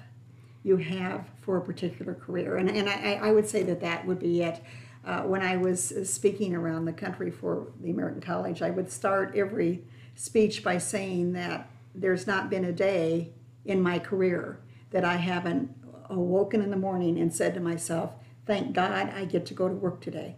you 0.62 0.76
have 0.76 1.26
for 1.40 1.56
a 1.56 1.60
particular 1.60 2.14
career. 2.14 2.56
And, 2.56 2.68
and 2.68 2.88
I, 2.88 3.20
I 3.22 3.32
would 3.32 3.48
say 3.48 3.62
that 3.64 3.80
that 3.80 4.06
would 4.06 4.18
be 4.18 4.42
it. 4.42 4.62
Uh, 5.04 5.22
when 5.22 5.42
I 5.42 5.56
was 5.56 5.94
speaking 6.10 6.54
around 6.54 6.84
the 6.84 6.92
country 6.92 7.30
for 7.30 7.68
the 7.80 7.90
American 7.90 8.20
College, 8.20 8.62
I 8.62 8.70
would 8.70 8.90
start 8.90 9.36
every 9.36 9.84
speech 10.16 10.64
by 10.64 10.78
saying 10.78 11.34
that 11.34 11.70
there's 11.94 12.26
not 12.26 12.50
been 12.50 12.64
a 12.64 12.72
day 12.72 13.32
in 13.64 13.80
my 13.80 13.98
career 13.98 14.60
that 14.90 15.04
I 15.04 15.16
haven't 15.16 15.72
awoken 16.10 16.60
in 16.62 16.70
the 16.70 16.76
morning 16.76 17.18
and 17.18 17.32
said 17.32 17.54
to 17.54 17.60
myself, 17.60 18.12
Thank 18.46 18.74
God 18.74 19.10
I 19.10 19.24
get 19.24 19.44
to 19.46 19.54
go 19.54 19.68
to 19.68 19.74
work 19.74 20.00
today. 20.00 20.36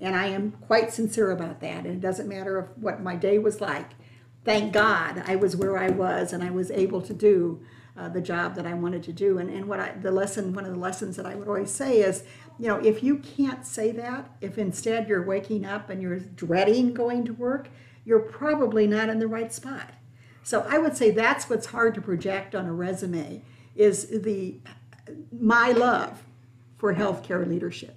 And 0.00 0.14
I 0.14 0.26
am 0.26 0.52
quite 0.52 0.92
sincere 0.92 1.30
about 1.30 1.60
that. 1.60 1.86
And 1.86 1.94
it 1.94 2.00
doesn't 2.00 2.28
matter 2.28 2.58
if, 2.58 2.78
what 2.78 3.02
my 3.02 3.16
day 3.16 3.38
was 3.38 3.60
like. 3.60 3.90
Thank 4.44 4.72
God 4.72 5.22
I 5.26 5.36
was 5.36 5.56
where 5.56 5.78
I 5.78 5.90
was 5.90 6.32
and 6.32 6.42
I 6.42 6.50
was 6.50 6.70
able 6.70 7.00
to 7.02 7.14
do 7.14 7.60
uh, 7.96 8.08
the 8.08 8.20
job 8.20 8.56
that 8.56 8.66
I 8.66 8.74
wanted 8.74 9.02
to 9.04 9.12
do. 9.12 9.38
And, 9.38 9.48
and 9.48 9.66
what 9.66 9.80
I, 9.80 9.92
the 9.92 10.10
lesson, 10.10 10.52
one 10.52 10.64
of 10.64 10.72
the 10.72 10.78
lessons 10.78 11.16
that 11.16 11.26
I 11.26 11.34
would 11.34 11.48
always 11.48 11.70
say 11.70 12.00
is, 12.00 12.24
you 12.58 12.68
know, 12.68 12.76
if 12.76 13.02
you 13.02 13.18
can't 13.18 13.66
say 13.66 13.90
that, 13.92 14.30
if 14.40 14.58
instead 14.58 15.08
you're 15.08 15.22
waking 15.22 15.64
up 15.64 15.90
and 15.90 16.02
you're 16.02 16.18
dreading 16.18 16.92
going 16.92 17.24
to 17.24 17.32
work, 17.32 17.68
you're 18.04 18.20
probably 18.20 18.86
not 18.86 19.08
in 19.08 19.18
the 19.18 19.26
right 19.26 19.52
spot. 19.52 19.94
So 20.42 20.66
I 20.68 20.78
would 20.78 20.96
say 20.96 21.10
that's 21.10 21.48
what's 21.48 21.66
hard 21.66 21.94
to 21.94 22.02
project 22.02 22.54
on 22.54 22.66
a 22.66 22.72
resume 22.72 23.42
is 23.74 24.06
the 24.22 24.56
my 25.32 25.72
love 25.72 26.22
for 26.76 26.94
healthcare 26.94 27.46
leadership. 27.48 27.94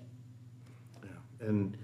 Yeah. 1.03 1.47
and 1.47 1.77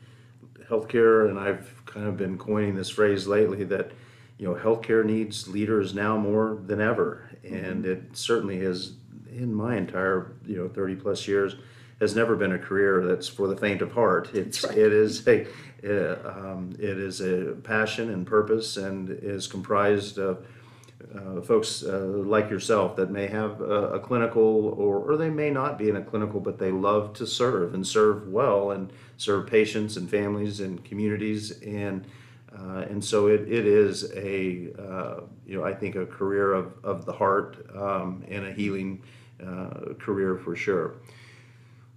healthcare, 0.69 1.29
and 1.29 1.37
I've 1.39 1.85
kind 1.85 2.07
of 2.07 2.17
been 2.17 2.37
coining 2.37 2.75
this 2.75 2.89
phrase 2.89 3.27
lately 3.27 3.63
that 3.65 3.91
you 4.37 4.47
know 4.47 4.55
healthcare 4.55 5.05
needs 5.05 5.47
leaders 5.47 5.93
now 5.93 6.17
more 6.17 6.59
than 6.65 6.81
ever, 6.81 7.29
and 7.43 7.85
it 7.85 8.01
certainly 8.13 8.59
has 8.59 8.93
in 9.31 9.53
my 9.53 9.77
entire 9.77 10.33
you 10.45 10.57
know 10.57 10.67
30 10.67 10.95
plus 10.95 11.27
years 11.27 11.55
has 11.99 12.15
never 12.15 12.35
been 12.35 12.51
a 12.51 12.59
career 12.59 13.05
that's 13.05 13.27
for 13.27 13.47
the 13.47 13.55
faint 13.55 13.81
of 13.81 13.91
heart. 13.91 14.29
It's 14.33 14.63
right. 14.63 14.77
it 14.77 14.91
is 14.93 15.27
a 15.27 15.47
uh, 15.85 16.29
um, 16.29 16.75
it 16.79 16.97
is 16.97 17.21
a 17.21 17.55
passion 17.63 18.09
and 18.09 18.25
purpose, 18.25 18.77
and 18.77 19.09
is 19.09 19.47
comprised 19.47 20.17
of 20.17 20.45
uh, 21.15 21.41
folks 21.41 21.83
uh, 21.83 21.99
like 22.25 22.49
yourself 22.49 22.95
that 22.95 23.11
may 23.11 23.27
have 23.27 23.61
a, 23.61 23.93
a 23.93 23.99
clinical 23.99 24.73
or, 24.77 24.99
or 24.99 25.17
they 25.17 25.29
may 25.29 25.49
not 25.49 25.77
be 25.77 25.89
in 25.89 25.97
a 25.97 26.01
clinical, 26.01 26.39
but 26.39 26.57
they 26.57 26.71
love 26.71 27.13
to 27.13 27.27
serve 27.27 27.73
and 27.73 27.85
serve 27.85 28.27
well 28.29 28.71
and 28.71 28.91
serve 29.17 29.47
patients 29.47 29.97
and 29.97 30.09
families 30.09 30.59
and 30.59 30.83
communities. 30.83 31.61
And, 31.61 32.05
uh, 32.57 32.85
and 32.89 33.03
so 33.03 33.27
it, 33.27 33.41
it 33.41 33.65
is 33.65 34.11
a, 34.15 34.69
uh, 34.79 35.21
you 35.45 35.57
know, 35.57 35.63
I 35.63 35.73
think 35.73 35.95
a 35.95 36.05
career 36.05 36.53
of, 36.53 36.73
of 36.83 37.05
the 37.05 37.13
heart 37.13 37.65
um, 37.75 38.23
and 38.27 38.45
a 38.45 38.51
healing 38.51 39.01
uh, 39.45 39.93
career 39.99 40.37
for 40.37 40.55
sure. 40.55 40.95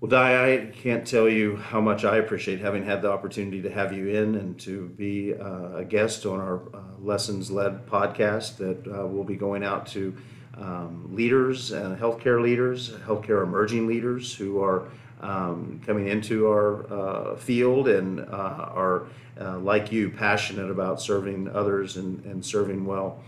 Well, 0.00 0.10
Di, 0.10 0.52
I 0.52 0.66
can't 0.66 1.06
tell 1.06 1.28
you 1.28 1.56
how 1.56 1.80
much 1.80 2.04
I 2.04 2.18
appreciate 2.18 2.60
having 2.60 2.84
had 2.84 3.00
the 3.00 3.10
opportunity 3.10 3.62
to 3.62 3.70
have 3.70 3.92
you 3.92 4.08
in 4.08 4.34
and 4.34 4.58
to 4.60 4.88
be 4.88 5.34
uh, 5.34 5.76
a 5.76 5.84
guest 5.84 6.26
on 6.26 6.38
our 6.38 6.60
uh, 6.74 6.80
Lessons 6.98 7.50
Led 7.50 7.86
podcast 7.86 8.58
that 8.58 8.86
uh, 8.86 9.06
will 9.06 9.24
be 9.24 9.36
going 9.36 9.64
out 9.64 9.86
to 9.88 10.14
um, 10.58 11.14
leaders 11.14 11.70
and 11.72 11.98
healthcare 11.98 12.42
leaders, 12.42 12.90
healthcare 13.06 13.42
emerging 13.42 13.86
leaders 13.86 14.34
who 14.34 14.62
are 14.62 14.88
um, 15.20 15.80
coming 15.86 16.08
into 16.08 16.46
our 16.46 17.36
field 17.38 17.88
and 17.88 18.20
are, 18.20 19.06
uh, 19.40 19.59
like 19.59 19.92
you, 19.92 20.11
passionate 20.11 20.70
about 20.70 21.01
serving 21.01 21.49
others 21.49 21.96
and, 21.96 22.25
and 22.25 22.44
serving 22.44 22.85
well. 22.85 23.22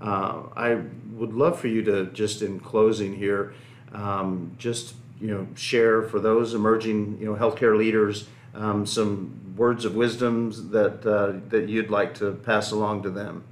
Uh, 0.00 0.42
I 0.56 0.80
would 1.12 1.34
love 1.34 1.58
for 1.58 1.68
you 1.68 1.82
to 1.82 2.06
just 2.06 2.42
in 2.42 2.60
closing 2.60 3.14
here, 3.14 3.54
um, 3.92 4.52
just 4.58 4.94
you 5.20 5.28
know, 5.28 5.46
share 5.54 6.02
for 6.02 6.20
those 6.20 6.54
emerging 6.54 7.18
you 7.20 7.26
know 7.26 7.34
healthcare 7.34 7.76
leaders 7.78 8.26
um, 8.54 8.86
some 8.86 9.54
words 9.56 9.84
of 9.84 9.94
wisdoms 9.94 10.70
that 10.70 11.06
uh, 11.06 11.38
that 11.48 11.68
you'd 11.68 11.90
like 11.90 12.14
to 12.14 12.32
pass 12.32 12.70
along 12.70 13.02
to 13.02 13.10
them. 13.10 13.44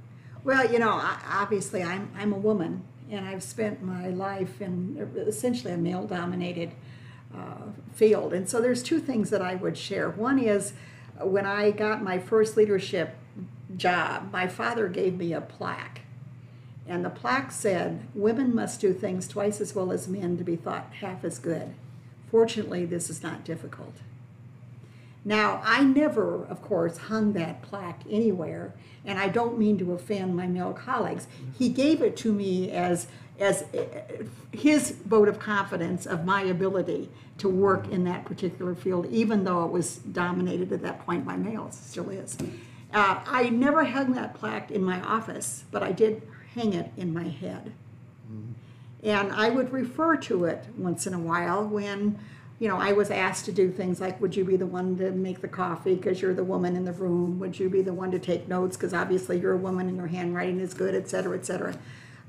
Well, 0.43 0.69
you 0.71 0.79
know, 0.79 1.01
obviously, 1.29 1.83
I'm, 1.83 2.11
I'm 2.17 2.33
a 2.33 2.37
woman, 2.37 2.83
and 3.09 3.25
I've 3.25 3.43
spent 3.43 3.81
my 3.81 4.09
life 4.09 4.61
in 4.61 5.09
essentially 5.15 5.71
a 5.73 5.77
male 5.77 6.05
dominated 6.05 6.71
uh, 7.33 7.71
field. 7.93 8.33
And 8.33 8.49
so 8.49 8.59
there's 8.59 8.83
two 8.83 8.99
things 8.99 9.29
that 9.29 9.41
I 9.41 9.55
would 9.55 9.77
share. 9.77 10.09
One 10.09 10.39
is 10.39 10.73
when 11.21 11.45
I 11.45 11.71
got 11.71 12.03
my 12.03 12.19
first 12.19 12.57
leadership 12.57 13.15
job, 13.75 14.31
my 14.31 14.47
father 14.47 14.87
gave 14.87 15.17
me 15.17 15.33
a 15.33 15.41
plaque. 15.41 16.01
And 16.87 17.05
the 17.05 17.09
plaque 17.09 17.51
said, 17.51 18.07
Women 18.13 18.53
must 18.53 18.81
do 18.81 18.93
things 18.93 19.27
twice 19.27 19.61
as 19.61 19.73
well 19.73 19.91
as 19.91 20.07
men 20.07 20.37
to 20.37 20.43
be 20.43 20.55
thought 20.55 20.93
half 20.99 21.23
as 21.23 21.39
good. 21.39 21.73
Fortunately, 22.29 22.85
this 22.85 23.09
is 23.09 23.23
not 23.23 23.45
difficult. 23.45 23.95
Now, 25.25 25.61
I 25.63 25.83
never, 25.83 26.43
of 26.45 26.61
course, 26.61 26.97
hung 26.97 27.33
that 27.33 27.61
plaque 27.61 28.01
anywhere, 28.09 28.73
and 29.05 29.17
I 29.17 29.29
don't 29.29 29.57
mean 29.57 29.77
to 29.77 29.93
offend 29.93 30.35
my 30.35 30.47
male 30.47 30.73
colleagues. 30.73 31.27
He 31.57 31.69
gave 31.69 32.01
it 32.01 32.17
to 32.17 32.33
me 32.33 32.71
as 32.71 33.07
as 33.39 33.63
uh, 33.73 34.23
his 34.51 34.91
vote 34.91 35.27
of 35.27 35.39
confidence 35.39 36.05
of 36.05 36.25
my 36.25 36.43
ability 36.43 37.09
to 37.39 37.49
work 37.49 37.89
in 37.89 38.03
that 38.03 38.25
particular 38.25 38.75
field, 38.75 39.07
even 39.07 39.43
though 39.43 39.65
it 39.65 39.71
was 39.71 39.97
dominated 39.97 40.71
at 40.71 40.81
that 40.81 41.05
point 41.05 41.25
by 41.25 41.35
males, 41.35 41.75
still 41.75 42.09
is. 42.09 42.37
Uh, 42.93 43.19
I 43.25 43.49
never 43.49 43.83
hung 43.83 44.13
that 44.13 44.35
plaque 44.35 44.69
in 44.69 44.83
my 44.83 45.01
office, 45.01 45.63
but 45.71 45.81
I 45.81 45.91
did 45.91 46.21
hang 46.53 46.73
it 46.73 46.91
in 46.95 47.11
my 47.11 47.23
head. 47.23 47.73
And 49.03 49.31
I 49.33 49.49
would 49.49 49.73
refer 49.73 50.15
to 50.17 50.45
it 50.45 50.65
once 50.77 51.05
in 51.07 51.13
a 51.13 51.19
while 51.19 51.67
when, 51.67 52.17
you 52.59 52.69
know, 52.69 52.77
I 52.77 52.93
was 52.93 53.11
asked 53.11 53.45
to 53.45 53.51
do 53.51 53.69
things 53.69 53.99
like, 53.99 54.21
would 54.21 54.35
you 54.35 54.45
be 54.45 54.55
the 54.55 54.65
one 54.65 54.97
to 54.97 55.11
make 55.11 55.41
the 55.41 55.47
coffee 55.47 55.95
because 55.95 56.21
you're 56.21 56.33
the 56.33 56.43
woman 56.43 56.75
in 56.75 56.85
the 56.85 56.93
room? 56.93 57.37
Would 57.39 57.59
you 57.59 57.69
be 57.69 57.81
the 57.81 57.93
one 57.93 58.11
to 58.11 58.19
take 58.19 58.47
notes 58.47 58.77
because 58.77 58.93
obviously 58.93 59.39
you're 59.39 59.53
a 59.53 59.57
woman 59.57 59.89
and 59.89 59.97
your 59.97 60.07
handwriting 60.07 60.61
is 60.61 60.73
good, 60.73 60.95
et 60.95 61.09
cetera, 61.09 61.37
et 61.37 61.45
cetera. 61.45 61.75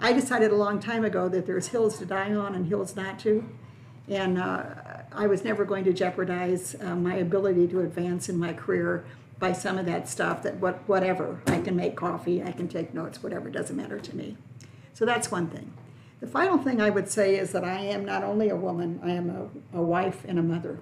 I 0.00 0.12
decided 0.12 0.50
a 0.50 0.56
long 0.56 0.80
time 0.80 1.04
ago 1.04 1.28
that 1.28 1.46
there's 1.46 1.68
hills 1.68 1.98
to 1.98 2.06
die 2.06 2.34
on 2.34 2.54
and 2.54 2.66
hills 2.66 2.96
not 2.96 3.18
to. 3.20 3.48
And 4.08 4.38
uh, 4.38 4.64
I 5.12 5.26
was 5.26 5.44
never 5.44 5.64
going 5.64 5.84
to 5.84 5.92
jeopardize 5.92 6.76
uh, 6.80 6.94
my 6.94 7.14
ability 7.16 7.68
to 7.68 7.80
advance 7.80 8.28
in 8.28 8.36
my 8.36 8.52
career 8.52 9.04
by 9.38 9.52
some 9.52 9.78
of 9.78 9.86
that 9.86 10.08
stuff 10.08 10.42
that 10.42 10.56
what, 10.56 10.86
whatever, 10.88 11.40
I 11.46 11.60
can 11.60 11.76
make 11.76 11.96
coffee, 11.96 12.42
I 12.42 12.52
can 12.52 12.68
take 12.68 12.94
notes, 12.94 13.22
whatever, 13.22 13.50
doesn't 13.50 13.76
matter 13.76 13.98
to 13.98 14.16
me. 14.16 14.36
So 14.92 15.04
that's 15.04 15.30
one 15.30 15.48
thing. 15.48 15.72
The 16.20 16.26
final 16.26 16.58
thing 16.58 16.80
I 16.80 16.90
would 16.90 17.08
say 17.08 17.36
is 17.36 17.52
that 17.52 17.64
I 17.64 17.80
am 17.80 18.04
not 18.04 18.22
only 18.22 18.48
a 18.48 18.56
woman, 18.56 19.00
I 19.02 19.10
am 19.10 19.30
a, 19.30 19.78
a 19.78 19.82
wife 19.82 20.24
and 20.26 20.38
a 20.38 20.42
mother. 20.42 20.78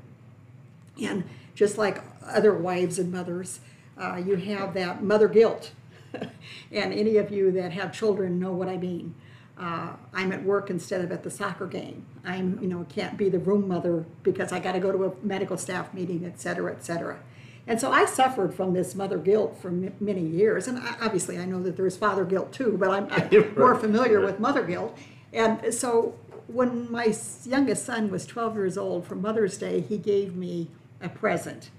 And 1.02 1.24
just 1.54 1.78
like 1.78 2.02
other 2.24 2.54
wives 2.54 2.98
and 2.98 3.10
mothers, 3.10 3.60
uh, 3.98 4.22
you 4.24 4.36
have 4.36 4.74
that 4.74 5.02
mother 5.02 5.28
guilt. 5.28 5.72
and 6.72 6.92
any 6.92 7.16
of 7.16 7.30
you 7.30 7.50
that 7.52 7.72
have 7.72 7.92
children 7.92 8.38
know 8.38 8.52
what 8.52 8.68
I 8.68 8.76
mean. 8.76 9.14
Uh, 9.58 9.92
I'm 10.12 10.32
at 10.32 10.42
work 10.42 10.70
instead 10.70 11.02
of 11.02 11.12
at 11.12 11.22
the 11.22 11.30
soccer 11.30 11.66
game. 11.66 12.06
I'm, 12.24 12.58
you 12.60 12.68
know, 12.68 12.86
can't 12.88 13.16
be 13.16 13.28
the 13.28 13.38
room 13.38 13.68
mother 13.68 14.04
because 14.22 14.50
I 14.50 14.58
got 14.58 14.72
to 14.72 14.80
go 14.80 14.90
to 14.90 15.04
a 15.04 15.12
medical 15.22 15.56
staff 15.56 15.92
meeting, 15.92 16.24
et 16.24 16.40
cetera, 16.40 16.72
et 16.72 16.84
cetera. 16.84 17.18
And 17.66 17.80
so 17.80 17.92
I 17.92 18.06
suffered 18.06 18.54
from 18.54 18.72
this 18.72 18.94
mother 18.94 19.18
guilt 19.18 19.58
for 19.60 19.68
m- 19.68 19.94
many 20.00 20.22
years. 20.22 20.66
And 20.66 20.78
I, 20.78 20.96
obviously, 21.00 21.38
I 21.38 21.44
know 21.44 21.62
that 21.62 21.76
there's 21.76 21.96
father 21.96 22.24
guilt 22.24 22.52
too, 22.52 22.76
but 22.78 22.90
I'm, 22.90 23.06
I'm 23.10 23.54
more 23.56 23.74
familiar 23.76 24.20
with 24.20 24.40
mother 24.40 24.64
guilt. 24.64 24.98
And 25.32 25.72
so 25.72 26.18
when 26.46 26.90
my 26.90 27.14
youngest 27.44 27.86
son 27.86 28.10
was 28.10 28.26
12 28.26 28.54
years 28.54 28.76
old 28.76 29.06
for 29.06 29.14
Mother's 29.14 29.56
Day, 29.58 29.80
he 29.80 29.96
gave 29.96 30.34
me 30.34 30.68
a 31.00 31.08
present. 31.08 31.70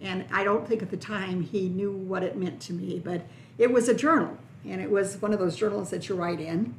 And 0.00 0.24
I 0.32 0.44
don't 0.44 0.66
think 0.66 0.82
at 0.82 0.90
the 0.90 0.96
time 0.96 1.42
he 1.42 1.68
knew 1.68 1.92
what 1.92 2.22
it 2.22 2.36
meant 2.36 2.60
to 2.62 2.72
me, 2.72 3.00
but 3.02 3.22
it 3.60 3.70
was 3.70 3.88
a 3.88 3.94
journal. 3.94 4.36
And 4.66 4.80
it 4.80 4.90
was 4.90 5.20
one 5.20 5.32
of 5.32 5.38
those 5.38 5.54
journals 5.54 5.90
that 5.90 6.08
you 6.08 6.16
write 6.16 6.40
in. 6.40 6.74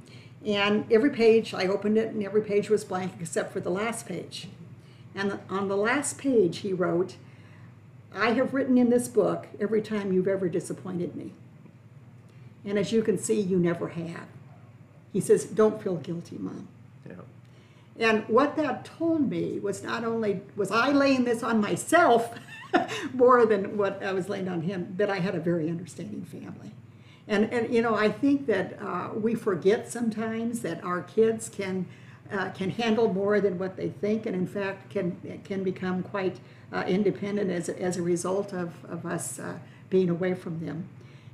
And 0.46 0.92
every 0.92 1.12
page, 1.12 1.54
I 1.54 1.68
opened 1.68 1.98
it, 1.98 2.10
and 2.10 2.24
every 2.24 2.42
page 2.42 2.70
was 2.70 2.84
blank 2.84 3.14
except 3.20 3.54
for 3.54 3.60
the 3.60 3.70
last 3.70 4.08
page. 4.08 4.48
And 5.14 5.40
on 5.50 5.68
the 5.68 5.78
last 5.78 6.18
page, 6.18 6.60
he 6.60 6.74
wrote, 6.74 7.16
I 8.14 8.32
have 8.32 8.54
written 8.54 8.78
in 8.78 8.90
this 8.90 9.08
book 9.08 9.48
every 9.60 9.82
time 9.82 10.12
you've 10.12 10.28
ever 10.28 10.50
disappointed 10.50 11.16
me. 11.16 11.34
And 12.66 12.78
as 12.78 12.92
you 12.92 13.02
can 13.04 13.18
see, 13.18 13.40
you 13.40 13.58
never 13.58 13.90
have. 13.90 14.28
He 15.14 15.20
says, 15.20 15.46
Don't 15.46 15.82
feel 15.82 15.96
guilty, 15.96 16.38
Mom. 16.38 16.68
Yeah. 17.08 17.16
And 18.00 18.28
what 18.28 18.56
that 18.58 18.86
told 18.86 19.30
me 19.30 19.60
was 19.60 19.84
not 19.84 20.04
only 20.04 20.42
was 20.56 20.72
I 20.72 20.92
laying 20.92 21.24
this 21.24 21.44
on 21.44 21.62
myself 21.62 22.34
more 23.14 23.46
than 23.46 23.78
what 23.78 24.04
I 24.04 24.12
was 24.14 24.30
laying 24.30 24.48
on 24.48 24.62
him, 24.62 24.94
that 24.98 25.10
I 25.10 25.20
had 25.20 25.36
a 25.36 25.40
very 25.40 25.70
understanding 25.70 26.24
family. 26.24 26.72
And, 27.28 27.52
and 27.54 27.74
you 27.74 27.82
know, 27.82 27.96
I 27.96 28.10
think 28.10 28.48
that 28.48 28.82
uh, 28.82 29.10
we 29.14 29.36
forget 29.36 29.92
sometimes 29.92 30.62
that 30.62 30.84
our 30.84 31.02
kids 31.02 31.50
can 31.50 31.86
uh, 32.32 32.50
can 32.52 32.70
handle 32.70 33.14
more 33.14 33.42
than 33.42 33.60
what 33.60 33.76
they 33.76 33.90
think, 33.90 34.26
and 34.26 34.34
in 34.34 34.48
fact 34.48 34.90
can 34.90 35.42
can 35.44 35.64
become 35.64 36.02
quite 36.02 36.40
uh, 36.72 36.84
independent 36.88 37.52
as, 37.52 37.70
as 37.70 37.98
a 37.98 38.02
result 38.02 38.54
of, 38.54 38.74
of 38.86 39.06
us 39.06 39.40
uh, 39.40 39.58
being 39.90 40.10
away 40.10 40.34
from 40.34 40.66
them. 40.66 40.88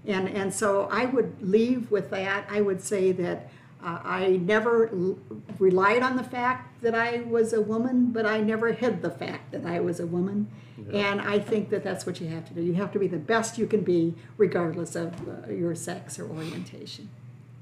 And, 0.06 0.30
and 0.30 0.54
so 0.54 0.88
I 0.91 1.06
would 1.06 1.36
leave 1.41 1.91
with 1.91 2.10
that. 2.12 2.47
I 2.50 2.62
would 2.62 2.82
say 2.82 3.12
that 3.13 3.50
uh, 3.88 4.00
I 4.04 4.39
never 4.43 4.89
l- 4.89 5.17
relied 5.60 6.04
on 6.04 6.17
the 6.17 6.23
fact 6.23 6.82
that 6.82 6.93
I 6.93 7.21
was 7.21 7.54
a 7.54 7.62
woman, 7.62 8.12
but 8.12 8.26
I 8.26 8.41
never 8.41 8.73
hid 8.73 9.02
the 9.02 9.10
fact 9.10 9.52
that 9.52 9.65
I 9.65 9.80
was 9.80 10.00
a 10.00 10.06
woman. 10.06 10.47
And 10.93 11.19
I 11.21 11.39
think 11.39 11.69
that 11.71 11.84
that's 11.84 12.06
what 12.06 12.21
you 12.21 12.28
have 12.28 12.47
to 12.50 12.54
do. 12.54 12.62
You 12.62 12.76
have 12.76 12.91
to 12.93 13.00
be 13.00 13.08
the 13.08 13.17
best 13.17 13.58
you 13.58 13.65
can 13.65 13.82
be, 13.82 14.13
regardless 14.38 14.95
of 14.95 15.13
uh, 15.28 15.52
your 15.52 15.73
sex 15.73 16.19
or 16.19 16.30
orientation. 16.30 17.10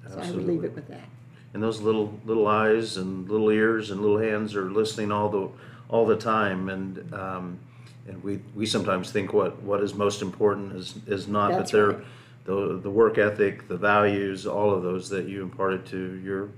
So 0.10 0.20
I 0.20 0.30
would 0.32 0.46
leave 0.46 0.64
it 0.64 0.76
with 0.76 0.88
that. 0.90 1.08
And 1.54 1.64
those 1.64 1.80
little 1.80 2.20
little 2.26 2.48
eyes 2.48 2.98
and 2.98 3.30
little 3.30 3.50
ears 3.50 3.90
and 3.90 4.02
little 4.02 4.20
hands 4.20 4.54
are 4.56 4.70
listening 4.70 5.12
all 5.12 5.30
the 5.30 5.50
all 5.90 6.06
the 6.06 6.18
time, 6.18 6.70
and 6.70 7.14
um, 7.14 7.60
and 8.08 8.22
we 8.22 8.42
we 8.54 8.66
sometimes 8.66 9.12
think 9.12 9.32
what 9.32 9.62
what 9.64 9.82
is 9.82 9.94
most 9.94 10.22
important 10.22 10.74
is 10.74 10.96
is 11.08 11.28
not, 11.28 11.52
That's 11.52 11.72
but 11.72 11.78
they're 11.78 11.98
right. 11.98 12.06
The 12.46 12.80
the 12.82 12.90
work 12.90 13.18
ethic, 13.18 13.68
the 13.68 13.78
values, 13.78 14.48
all 14.48 14.72
of 14.74 14.84
those 14.84 15.10
that 15.10 15.28
you 15.28 15.42
imparted 15.42 15.86
to 15.88 16.22
your 16.24 16.50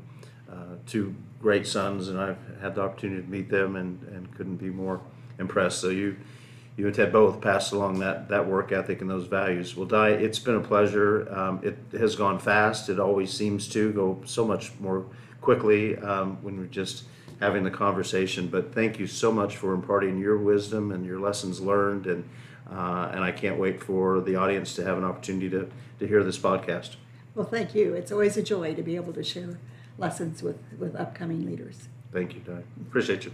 uh, 0.52 0.76
two 0.86 1.16
great 1.42 1.66
sons, 1.66 2.10
and 2.10 2.20
I've 2.20 2.38
had 2.62 2.76
the 2.76 2.82
opportunity 2.82 3.22
to 3.22 3.28
meet 3.28 3.50
them, 3.50 3.76
and 3.76 4.02
and 4.14 4.32
couldn't 4.36 4.58
be 4.58 4.70
more 4.70 5.02
impressed. 5.40 5.82
So 5.82 5.90
you. 5.90 6.16
You 6.80 6.86
and 6.86 6.94
Ted 6.96 7.12
both 7.12 7.42
passed 7.42 7.74
along 7.74 7.98
that, 8.02 8.30
that 8.30 8.46
work 8.46 8.72
ethic 8.72 9.02
and 9.02 9.10
those 9.10 9.26
values. 9.26 9.76
Well, 9.76 9.88
Di, 9.88 10.10
it's 10.10 10.38
been 10.38 10.58
a 10.58 10.60
pleasure. 10.60 11.28
Um, 11.34 11.60
it 11.64 11.76
has 12.00 12.16
gone 12.16 12.38
fast. 12.38 12.90
It 12.90 13.00
always 13.00 13.34
seems 13.34 13.68
to 13.70 13.92
go 13.94 14.22
so 14.26 14.46
much 14.46 14.72
more 14.80 15.08
quickly 15.42 15.98
um, 15.98 16.38
when 16.44 16.56
we're 16.56 16.68
just 16.68 17.06
having 17.40 17.64
the 17.64 17.72
conversation. 17.72 18.46
But 18.46 18.76
thank 18.76 19.00
you 19.00 19.08
so 19.08 19.32
much 19.32 19.58
for 19.58 19.74
imparting 19.74 20.20
your 20.20 20.38
wisdom 20.38 20.92
and 20.92 21.04
your 21.04 21.20
lessons 21.20 21.60
learned. 21.60 22.06
And, 22.06 22.30
uh, 22.72 23.12
and 23.14 23.24
I 23.24 23.32
can't 23.32 23.60
wait 23.60 23.82
for 23.82 24.22
the 24.22 24.36
audience 24.36 24.74
to 24.76 24.84
have 24.84 24.98
an 24.98 25.04
opportunity 25.04 25.50
to, 25.50 25.70
to 26.00 26.08
hear 26.08 26.24
this 26.24 26.38
podcast. 26.38 26.96
Well, 27.36 27.46
thank 27.46 27.76
you. 27.76 27.94
It's 27.94 28.12
always 28.12 28.36
a 28.38 28.44
joy 28.44 28.74
to 28.74 28.82
be 28.82 28.96
able 28.96 29.14
to 29.14 29.24
share 29.24 29.60
lessons 29.98 30.42
with, 30.42 30.58
with 30.78 30.96
upcoming 30.96 31.46
leaders. 31.46 31.88
Thank 32.12 32.34
you, 32.34 32.42
Di. 32.42 32.64
Appreciate 32.82 33.26
you. 33.26 33.32